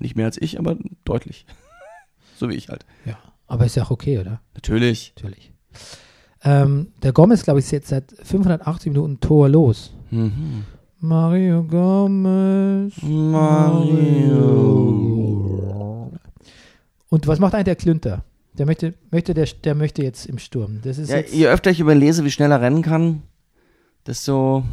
[0.00, 1.46] nicht mehr als ich, aber deutlich.
[2.36, 2.84] so wie ich halt.
[3.04, 3.18] Ja.
[3.46, 4.40] Aber ist ja auch okay, oder?
[4.54, 5.12] Natürlich.
[5.16, 5.52] Natürlich.
[6.42, 9.92] Ähm, der Gomez, glaube ich, ist jetzt seit 580 Minuten torlos.
[10.10, 10.64] Mhm.
[11.00, 12.94] Mario Gomez.
[14.74, 16.12] Mario.
[17.08, 18.24] Und was macht eigentlich der Klünter?
[18.58, 20.80] Der möchte, möchte der, der möchte jetzt im Sturm.
[20.82, 23.22] Das ist Ja, jetzt, je öfter ich überlese, wie schnell er rennen kann,
[24.06, 24.64] desto,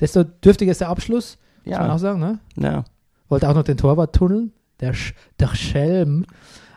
[0.00, 2.38] desto dürftiger ist der Abschluss, muss man auch ja, sagen, ne?
[2.56, 2.84] ja.
[3.28, 6.26] Wollte auch noch den Torwart tunneln, der, Sch der Schelm.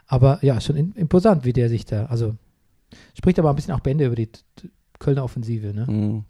[0.05, 2.35] Aber ja, schon in, imposant, wie der sich da, also
[3.17, 4.29] spricht aber ein bisschen auch Bände über die
[4.99, 5.85] Kölner Offensive, ne?
[5.89, 6.25] Mhm.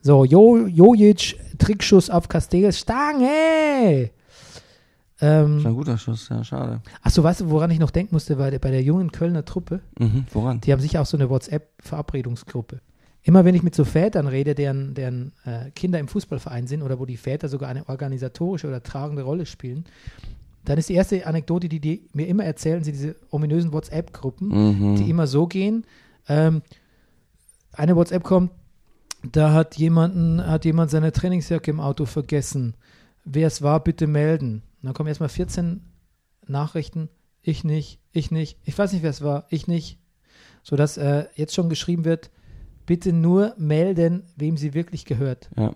[0.00, 4.10] So, jo, Jojic, Trickschuss auf Castells, Stange!
[5.20, 6.82] Ähm, Schon ein guter Schuss, ja, schade.
[7.00, 9.80] Achso, weißt du, woran ich noch denken musste, bei der, bei der jungen Kölner Truppe?
[9.98, 10.60] Mhm, woran?
[10.60, 12.80] Die haben sicher auch so eine WhatsApp-Verabredungsgruppe.
[13.26, 16.98] Immer wenn ich mit so Vätern rede, deren, deren äh, Kinder im Fußballverein sind oder
[17.00, 19.84] wo die Väter sogar eine organisatorische oder tragende Rolle spielen,
[20.66, 24.48] dann ist die erste Anekdote, die die mir immer erzählen, sind diese ominösen WhatsApp-Gruppen,
[24.92, 24.96] Mhm.
[24.96, 25.84] die immer so gehen.
[26.28, 26.62] Ähm,
[27.72, 28.50] eine WhatsApp kommt,
[29.32, 32.74] da hat jemanden, hat jemand seine Trainingsjacke im Auto vergessen.
[33.24, 34.62] Wer es war, bitte melden.
[34.82, 35.80] Und dann kommen erstmal 14
[36.46, 37.08] Nachrichten.
[37.40, 39.98] Ich nicht, ich nicht, ich weiß nicht, wer es war, ich nicht.
[40.62, 42.30] Sodass äh, jetzt schon geschrieben wird,
[42.86, 45.50] bitte nur melden, wem sie wirklich gehört.
[45.56, 45.74] Ja.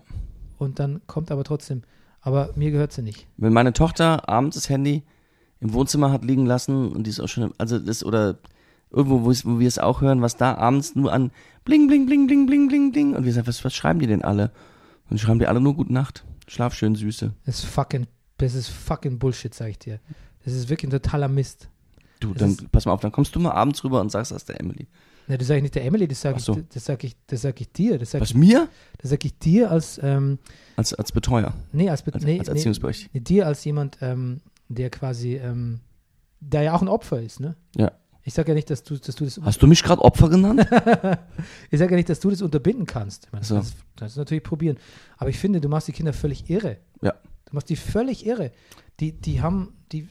[0.57, 1.83] Und dann kommt aber trotzdem,
[2.21, 3.27] aber mir gehört sie nicht.
[3.37, 5.03] Wenn meine Tochter abends das Handy
[5.59, 8.37] im Wohnzimmer hat liegen lassen und die ist auch schon, also das oder
[8.91, 11.31] irgendwo, wo, wo wir es auch hören, was da abends nur an
[11.65, 14.23] bling, bling, bling, bling, bling, bling, bling und wir sagen, was, was schreiben die denn
[14.23, 14.51] alle?
[15.09, 16.23] Und schreiben die alle nur Gute Nacht.
[16.47, 17.33] Schlaf schön, Süße.
[17.45, 18.07] Das ist fucking,
[18.37, 19.99] das ist fucking Bullshit, sag ich dir.
[20.43, 21.69] Das ist wirklich ein totaler Mist.
[22.19, 24.45] Du, Das dann pass mal auf, dann kommst du mal abends rüber und sagst das
[24.45, 24.87] der Emily.
[25.29, 26.57] Ne, das sage ich nicht der Emily, das sage so.
[26.57, 27.97] ich, das sag ich, das sag ich dir.
[27.99, 28.67] Das sage Was ich, mir?
[28.97, 30.39] das sag ich dir als, ähm,
[30.75, 33.11] Als, als Betreuer, nee, als, Be- als, nee, als Erziehungsberechtigter.
[33.13, 35.79] nee, dir als jemand, ähm, der quasi, ähm,
[36.41, 37.55] der ja auch ein Opfer ist, ne?
[37.77, 37.91] Ja.
[38.23, 40.61] Ich sage ja nicht, dass du, dass du das, Hast du mich gerade Opfer genannt?
[41.71, 43.25] ich sage ja nicht, dass du das unterbinden kannst.
[43.25, 43.55] Ich meine, So.
[43.55, 44.77] das, das natürlich probieren.
[45.17, 46.77] Aber ich finde, du machst die Kinder völlig irre.
[47.01, 47.13] Ja.
[47.45, 48.51] Du machst die völlig irre.
[48.99, 50.07] Die, die haben, die,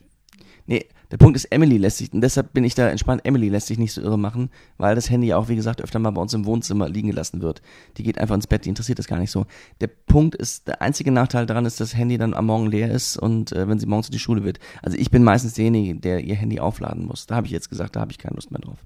[0.66, 3.68] Nee, der Punkt ist, Emily lässt sich, und deshalb bin ich da entspannt, Emily lässt
[3.68, 6.20] sich nicht so irre machen, weil das Handy ja auch, wie gesagt, öfter mal bei
[6.20, 7.62] uns im Wohnzimmer liegen gelassen wird.
[7.96, 9.46] Die geht einfach ins Bett, die interessiert das gar nicht so.
[9.80, 12.90] Der Punkt ist, der einzige Nachteil daran ist, dass das Handy dann am Morgen leer
[12.90, 14.58] ist und äh, wenn sie morgens in die Schule wird.
[14.82, 17.26] Also ich bin meistens derjenige, der ihr Handy aufladen muss.
[17.26, 18.78] Da habe ich jetzt gesagt, da habe ich keine Lust mehr drauf.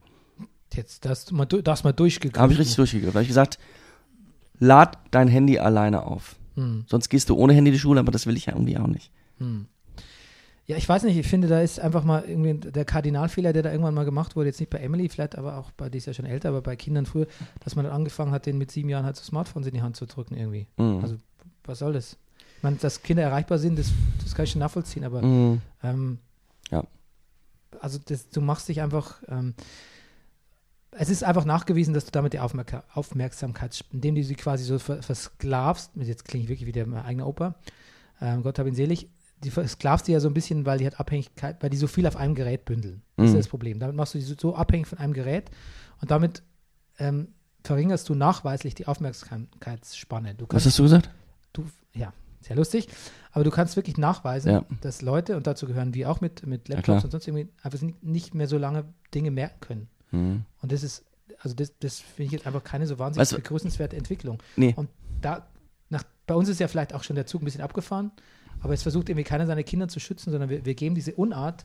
[0.75, 2.35] jetzt, das, du mal, du- das mal durchgegangen.
[2.35, 3.13] Da habe ich richtig durchgegriffen.
[3.13, 3.59] Da habe ich gesagt,
[4.59, 6.37] lad dein Handy alleine auf.
[6.55, 6.85] Hm.
[6.87, 8.87] Sonst gehst du ohne Handy in die Schule, aber das will ich ja irgendwie auch
[8.87, 9.11] nicht.
[9.39, 9.67] Hm.
[10.67, 13.73] Ja, ich weiß nicht, ich finde, da ist einfach mal irgendwie der Kardinalfehler, der da
[13.73, 16.15] irgendwann mal gemacht wurde, jetzt nicht bei Emily, vielleicht aber auch bei, die ist ja
[16.15, 17.27] schon älter, aber bei Kindern früher,
[17.65, 19.97] dass man dann angefangen hat, denen mit sieben Jahren halt so Smartphones in die Hand
[19.97, 20.69] zu drücken irgendwie.
[20.77, 21.01] Mhm.
[21.03, 21.17] Also,
[21.65, 22.17] was soll das?
[22.59, 23.91] Ich meine, dass Kinder erreichbar sind, das,
[24.23, 25.61] das kann ich schon nachvollziehen, aber Mhm.
[25.83, 26.19] ähm,
[26.71, 26.85] Ja.
[27.81, 29.55] also das, du machst dich einfach, ähm,
[30.93, 34.79] es ist einfach nachgewiesen, dass du damit die Aufmerka Aufmerksamkeit, indem du sie quasi so
[34.79, 37.55] ver versklavst, jetzt klinge ich wirklich wie der mein eigener Opa,
[38.21, 39.09] ähm, Gott hab ihn selig,
[39.45, 42.07] die versklavst die ja so ein bisschen, weil die hat Abhängigkeit, weil die so viel
[42.07, 43.03] auf einem Gerät bündeln.
[43.17, 43.37] Das ist Mhm.
[43.39, 43.79] das Problem.
[43.79, 45.51] Damit machst du die so, so abhängig von einem Gerät
[46.01, 46.43] und damit
[46.99, 47.29] ähm,
[47.65, 50.35] verringerst du nachweislich die Aufmerksamkeitsspanne.
[50.35, 51.11] Du Was kannst, hast du gesagt?
[51.53, 51.65] du,
[51.95, 52.89] ja, sehr lustig,
[53.33, 54.65] aber du kannst wirklich nachweisen, Ja.
[54.81, 57.05] dass Leute, und dazu gehören wir auch mit, mit Ja, Laptops klar.
[57.05, 58.85] und sonst irgendwie, einfach nicht- mehr so lange
[59.15, 59.89] Dinge merken können.
[60.11, 60.45] Mhm.
[60.61, 61.05] Und das ist,
[61.41, 64.43] also das, das finde ich jetzt einfach keine so wahnsinnig Weißt du- begrüßenswerte Entwicklung.
[64.57, 64.75] Nee.
[64.77, 64.89] Und
[65.21, 65.47] da,
[65.89, 68.11] nach, bei uns ist ja vielleicht auch schon der Zug ein bisschen abgefahren,
[68.63, 71.65] aber es versucht irgendwie keiner seine Kinder zu schützen, sondern wir, wir geben diese Unart,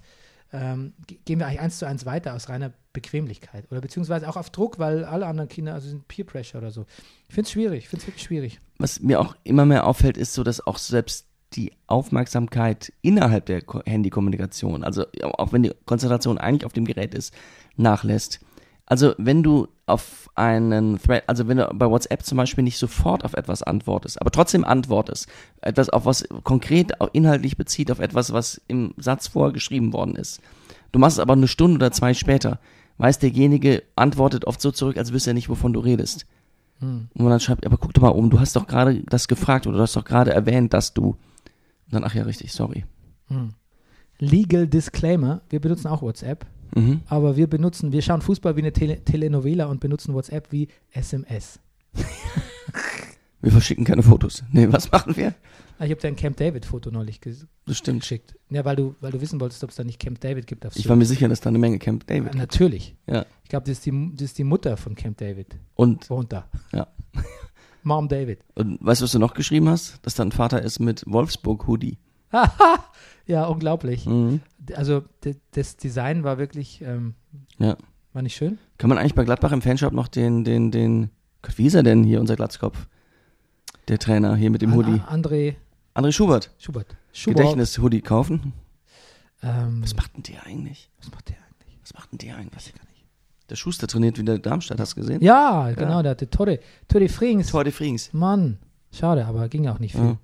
[0.53, 4.37] ähm, ge- geben wir eigentlich eins zu eins weiter aus reiner Bequemlichkeit oder beziehungsweise auch
[4.37, 6.85] auf Druck, weil alle anderen Kinder, also sind Peer Pressure oder so.
[7.27, 8.59] Ich finde es schwierig, ich finde es wirklich schwierig.
[8.79, 13.61] was mir auch immer mehr auffällt, ist so, dass auch selbst die Aufmerksamkeit innerhalb der
[13.61, 17.33] Ko- Handykommunikation, also auch wenn die Konzentration eigentlich auf dem Gerät ist,
[17.75, 18.39] nachlässt.
[18.88, 23.25] Also wenn du auf einen Thread, also wenn du bei WhatsApp zum Beispiel nicht sofort
[23.25, 25.27] auf etwas antwortest, aber trotzdem antwortest,
[25.61, 30.15] etwas auf was konkret auch inhaltlich bezieht, auf etwas, was im Satz vorher geschrieben worden
[30.15, 30.41] ist.
[30.93, 32.59] Du machst es aber eine Stunde oder zwei später,
[32.97, 36.25] weiß derjenige antwortet oft so zurück, als wüsste er nicht, wovon du redest.
[36.79, 37.09] Hm.
[37.13, 39.77] Und dann schreibt, aber guck doch mal um, du hast doch gerade das gefragt oder
[39.77, 41.09] du hast doch gerade erwähnt, dass du.
[41.09, 41.17] Und
[41.91, 42.85] dann, ach ja, richtig, sorry.
[43.27, 43.53] Hm.
[44.19, 46.45] Legal Disclaimer, wir benutzen auch WhatsApp,
[46.76, 47.01] Mhm.
[47.07, 51.59] aber wir benutzen, wir schauen Fußball wie eine Tele Telenovela und benutzen WhatsApp wie SMS.
[53.39, 54.43] Wir verschicken keine Fotos.
[54.51, 55.36] Nee, was machen wir?
[55.78, 58.01] Ah, Ich habe dir ein Camp David-Foto neulich ges Das stimmt.
[58.01, 58.36] geschickt.
[58.49, 60.65] Ja, weil du, weil du wissen wolltest, ob es da nicht Camp David gibt.
[60.65, 62.36] Auf Ich war mir sicher, dass da eine Menge Camp David Ah, gibt.
[62.38, 62.95] Natürlich.
[63.05, 63.26] Ja.
[63.43, 65.55] Ich glaube, das, ist die- das ist die Mutter von Camp David.
[65.76, 66.49] Und, Wohnt da.
[66.74, 66.88] Ja.
[67.84, 68.39] Mom David.
[68.55, 69.99] und weißt du, was du noch geschrieben hast?
[70.01, 71.99] Dass da ein Vater ist mit Wolfsburg-Hoodie.
[73.25, 74.05] Ja, unglaublich.
[74.05, 74.39] Mhm.
[74.75, 75.03] Also
[75.51, 77.13] das Design war wirklich, ähm,
[77.57, 77.75] Ja.
[78.13, 78.57] war nicht schön.
[78.78, 81.09] Kann man eigentlich bei Gladbach im Fanshop noch den, den, den,
[81.41, 82.88] Gott, wie ist er denn hier, unser Glatzkopf?
[83.89, 85.01] Der Trainer hier mit dem Hoodie.
[85.07, 85.55] An- André
[85.93, 86.51] André Schubert.
[86.57, 86.95] Schubert.
[87.11, 87.38] Schubert.
[87.39, 88.53] Gedächtnis-Hoodie kaufen.
[89.43, 90.89] Ähm, Was macht denn der eigentlich?
[90.99, 91.78] was macht der eigentlich?
[91.82, 92.73] Was macht denn der eigentlich?
[93.49, 95.21] Der Schuster trainiert wieder Darmstadt, hast du gesehen?
[95.21, 96.59] Ja, genau, der hatte Tore.
[96.88, 97.47] Tore Frings.
[97.47, 98.13] Tor de Frings.
[98.13, 98.57] Mann,
[98.91, 100.01] schade, aber ging auch nicht viel.
[100.03, 100.17] Ja.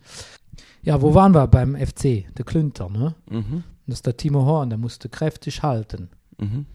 [0.84, 1.02] Ja.
[1.02, 2.26] wo waren wir beim FC?
[2.36, 3.16] Der Klünter, ne?
[3.30, 3.64] Mhm.
[3.88, 6.10] Das ist der Timo Horn, der musste kräftig halten.
[6.38, 6.66] Mhm.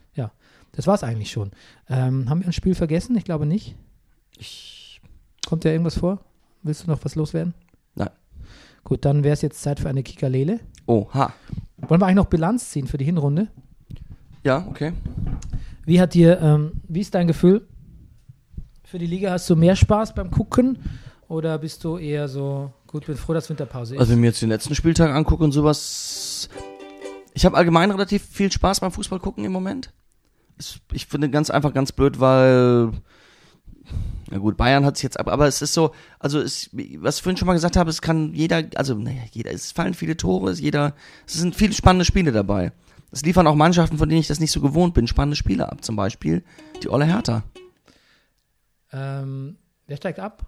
[0.73, 1.51] Das war's eigentlich schon.
[1.89, 3.17] Ähm, haben wir ein Spiel vergessen?
[3.17, 3.75] Ich glaube nicht.
[4.37, 5.01] Ich,
[5.45, 6.21] Kommt dir irgendwas vor?
[6.63, 7.53] Willst du noch was loswerden?
[7.97, 8.11] Nein.
[8.85, 10.61] Gut, dann wäre es jetzt Zeit für eine Kikalele.
[10.87, 11.33] Oh, ha.
[11.79, 13.49] Wollen wir eigentlich noch Bilanz ziehen für die Hinrunde?
[14.45, 14.93] Ja, okay.
[15.85, 17.67] Wie hat dir, ähm, wie ist dein Gefühl
[18.85, 19.33] für die Liga?
[19.33, 20.79] Hast du mehr Spaß beim Gucken
[21.29, 24.01] oder bist du eher so, gut, bin froh, dass Winterpause ist?
[24.01, 26.49] Also wenn ich mir jetzt den letzten Spieltag angucke und sowas.
[27.35, 29.93] Ich habe allgemein relativ viel Spaß beim Fußball gucken im Moment.
[30.59, 32.91] Es- Ich finde ganz einfach ganz blöd, weil.
[34.31, 36.69] Na gut, Bayern hat sich jetzt ab, aber es ist so, also es,
[36.99, 39.95] was ich vorhin schon mal gesagt habe, es kann jeder, also naja, jeder, es fallen
[39.95, 40.95] viele Tore, es jeder,
[41.27, 42.73] es sind viele spannende Spiele dabei.
[43.11, 45.83] Es liefern auch Mannschaften, von denen ich das nicht so gewohnt bin, spannende Spiele ab.
[45.83, 46.45] Zum Beispiel
[46.83, 47.43] die Olle Hertha.
[48.93, 50.45] ähm, wer steigt ab?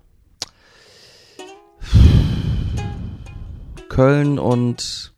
[3.90, 5.12] Köln und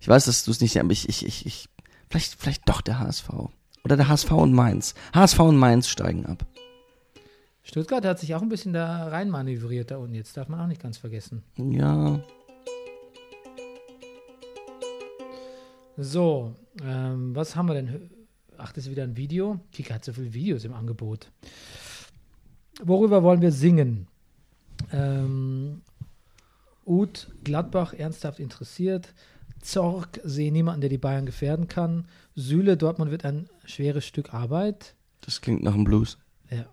[0.00, 1.68] ich weiß, dass du es nicht, aber ich, ich, ich, ich,
[2.08, 3.28] vielleicht, vielleicht doch der HSV.
[3.84, 4.94] Oder der HSV und Mainz.
[5.12, 6.46] HSV und Mainz steigen ab.
[7.62, 10.14] Stuttgart hat sich auch ein bisschen da rein manövriert da unten.
[10.14, 11.42] Jetzt darf man auch nicht ganz vergessen.
[11.56, 12.20] Ja.
[15.98, 18.10] So, ähm, was haben wir denn?
[18.56, 19.60] Ach, das ist wieder ein Video.
[19.72, 21.30] Kika hat so viele Videos im Angebot.
[22.80, 24.06] Worüber wollen wir singen?
[24.92, 25.82] Ähm,
[26.88, 29.12] Uth Gladbach ernsthaft interessiert.
[29.60, 32.06] Zorg sehe niemanden, der die Bayern gefährden kann.
[32.34, 34.94] Süle Dortmund wird ein schweres Stück Arbeit.
[35.20, 36.18] Das klingt nach einem Blues.
[36.50, 36.66] Ja.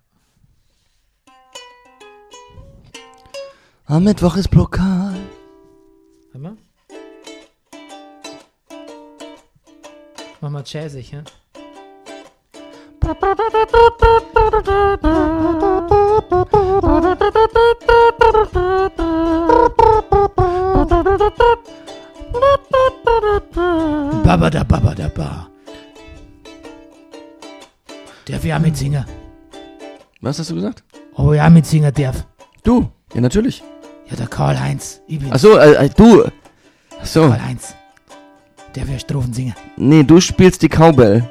[3.85, 5.19] Am Mittwoch ist Pokal.
[6.31, 6.57] Warte mal.
[10.41, 11.23] Mach mal jazzig, ja?
[24.23, 25.47] Babada babada ba.
[28.25, 29.05] Darf ja mitsingen?
[30.21, 30.83] Was hast du gesagt?
[31.15, 32.25] Oh ja, mitsingen darf.
[32.63, 32.89] Du.
[33.13, 33.63] Ja, natürlich.
[34.09, 35.01] Ja, der Karl-Heinz.
[35.07, 36.23] Ich bin Ach so, äh, äh, du.
[37.01, 37.29] Ach so.
[37.29, 37.75] Karl-Heinz.
[38.75, 39.55] Der will Strophen singen.
[39.77, 41.23] Nee, du spielst die Cowbell.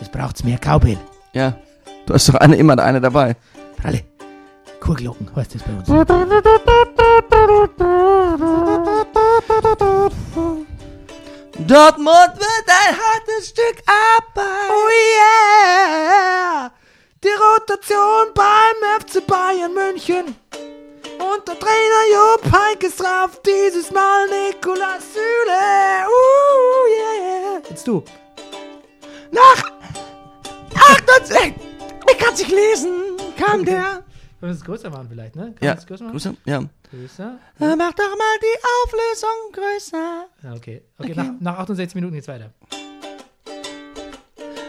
[0.00, 0.98] Jetzt braucht's mehr Cowbell.
[1.32, 1.56] Ja.
[2.06, 3.36] Du hast doch eine, immer eine dabei.
[3.82, 4.02] Alle.
[4.80, 5.88] Kurglocken heißt das bei uns.
[11.70, 14.70] Dortmund wird ein hartes Stück Arbeit.
[14.70, 16.72] Oh yeah!
[17.22, 20.34] Die Rotation beim FC Bayern München.
[21.20, 23.40] Und der Trainer Job Heynckes drauf.
[23.46, 26.06] Dieses Mal Nikolaus Süle.
[26.08, 27.62] Uh, yeah.
[27.68, 28.02] Jetzt du.
[29.30, 29.62] Nach
[30.74, 31.54] 28.
[32.10, 32.90] Ich kann nicht lesen.
[33.38, 33.82] Kam der.
[33.82, 34.02] Können
[34.40, 35.42] wir es größer machen vielleicht, ne?
[35.42, 35.74] Können Ja.
[35.74, 36.14] es größer machen?
[36.14, 36.34] Grüße.
[36.46, 36.62] Ja.
[36.90, 37.38] Größer?
[37.60, 40.26] Äh, Mach doch mal die Auflösung größer.
[40.42, 40.82] Ja, okay.
[40.98, 41.14] Okay, Okay.
[41.14, 42.50] Nach, nach 68 Minuten geht's weiter.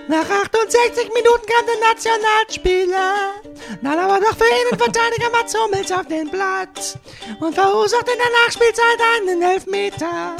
[0.07, 3.15] Nach 68 Minuten kam der Nationalspieler.
[3.81, 6.97] Dann aber doch für Innenverteidiger Mats Hummels auf den Platz.
[7.39, 10.35] Und verursacht in der Nachspielzeit einen Elfmeter.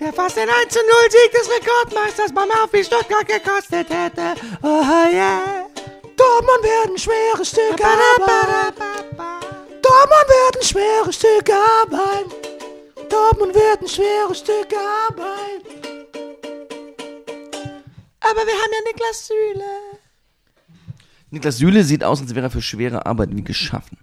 [0.00, 4.34] Der fast den 1 zu 0 Sieg des Rekordmeisters beim Aufwies Stuttgart gekostet hätte.
[4.62, 5.66] Oh yeah.
[6.16, 8.74] Dortmund werden schwere Stücke Arbeit.
[9.92, 12.30] Dortmund werden schwere Stücke Arbeit.
[13.10, 14.76] Dortmund werden schwere Stücke
[15.08, 15.64] Arbeit.
[18.20, 19.70] Aber wir haben ja Niklas Süle.
[21.30, 23.98] Niklas Süle sieht aus, als wäre er für schwere Arbeit wie geschaffen.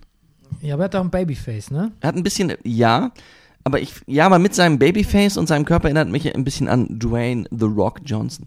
[0.61, 1.91] Ja, aber er hat auch ein Babyface, ne?
[2.01, 3.11] Er hat ein bisschen, ja,
[3.63, 6.99] aber ich, ja, aber mit seinem Babyface und seinem Körper erinnert mich ein bisschen an
[6.99, 8.45] Dwayne The Rock Johnson.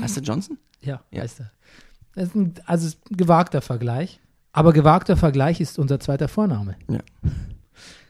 [0.00, 0.58] Heißt der Johnson?
[0.82, 1.22] Ja, Ja.
[1.22, 1.52] heißt er.
[2.14, 4.20] Das ist ein, also es ist ein gewagter Vergleich.
[4.56, 6.76] Aber gewagter Vergleich ist unser zweiter Vorname.
[6.88, 7.00] Ja.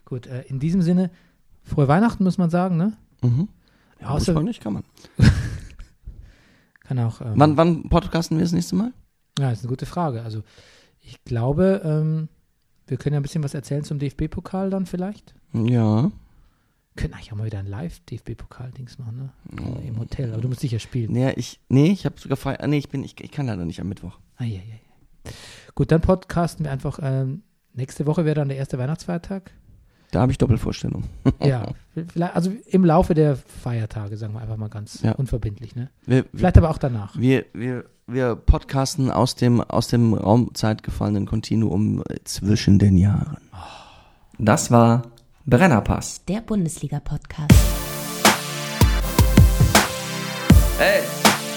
[0.05, 1.11] Gut, äh, in diesem Sinne,
[1.65, 2.93] frohe Weihnachten muss man sagen, ne?
[3.23, 3.49] Mhm.
[4.01, 4.85] Ja, Außer- nicht, kann man.
[6.85, 7.21] Kann auch.
[7.21, 8.93] Ähm, Wann, wann podcasten wir das nächste Mal?
[9.41, 10.23] Ja, ist eine gute Frage.
[10.23, 10.43] Also
[11.01, 12.29] ich glaube, ähm,
[12.87, 15.35] wir können ja ein bisschen was erzählen zum DFB-Pokal dann vielleicht.
[15.53, 16.13] Ja.
[16.95, 19.81] Können eigentlich auch mal wieder ein Live-DFB-Pokal-Dings machen, ne?
[19.85, 20.33] Im Hotel.
[20.33, 21.11] Aber du musst sicher spielen.
[21.11, 23.65] Nee, ich, nee, ich habe sogar frei, ah, nee, ich bin, ich, ich kann leider
[23.65, 24.19] nicht am Mittwoch.
[24.37, 24.86] Ah, ja, ja, ja.
[25.75, 26.99] Gut, dann podcasten wir einfach.
[27.03, 27.43] Ähm,
[27.75, 29.51] nächste Woche wäre dann der erste Weihnachtsfeiertag.
[30.13, 31.05] Da habe ich Doppelvorstellung.
[31.43, 31.67] Ja,
[32.13, 35.13] vielleicht, also im Laufe der Feiertage, sagen wir einfach mal ganz Ja.
[35.13, 35.91] unverbindlich, ne?
[36.07, 37.19] Wir, wir, Vielleicht aber auch danach.
[37.19, 43.39] wir, wir, wir podcasten aus dem, aus dem Raumzeit gefallenen Kontinuum äh, zwischen den Jahren.
[44.39, 45.03] Das war
[45.45, 46.25] Brennerpass.
[46.27, 47.53] Der Bundesliga-Podcast.
[50.79, 51.03] Hey,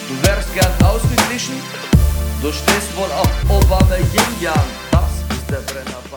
[0.08, 1.54] du wärst gern ausgeglichen?
[2.42, 4.54] Du stehst wohl auf Obama Yin Yang.
[4.92, 6.09] Das ist der Brenner.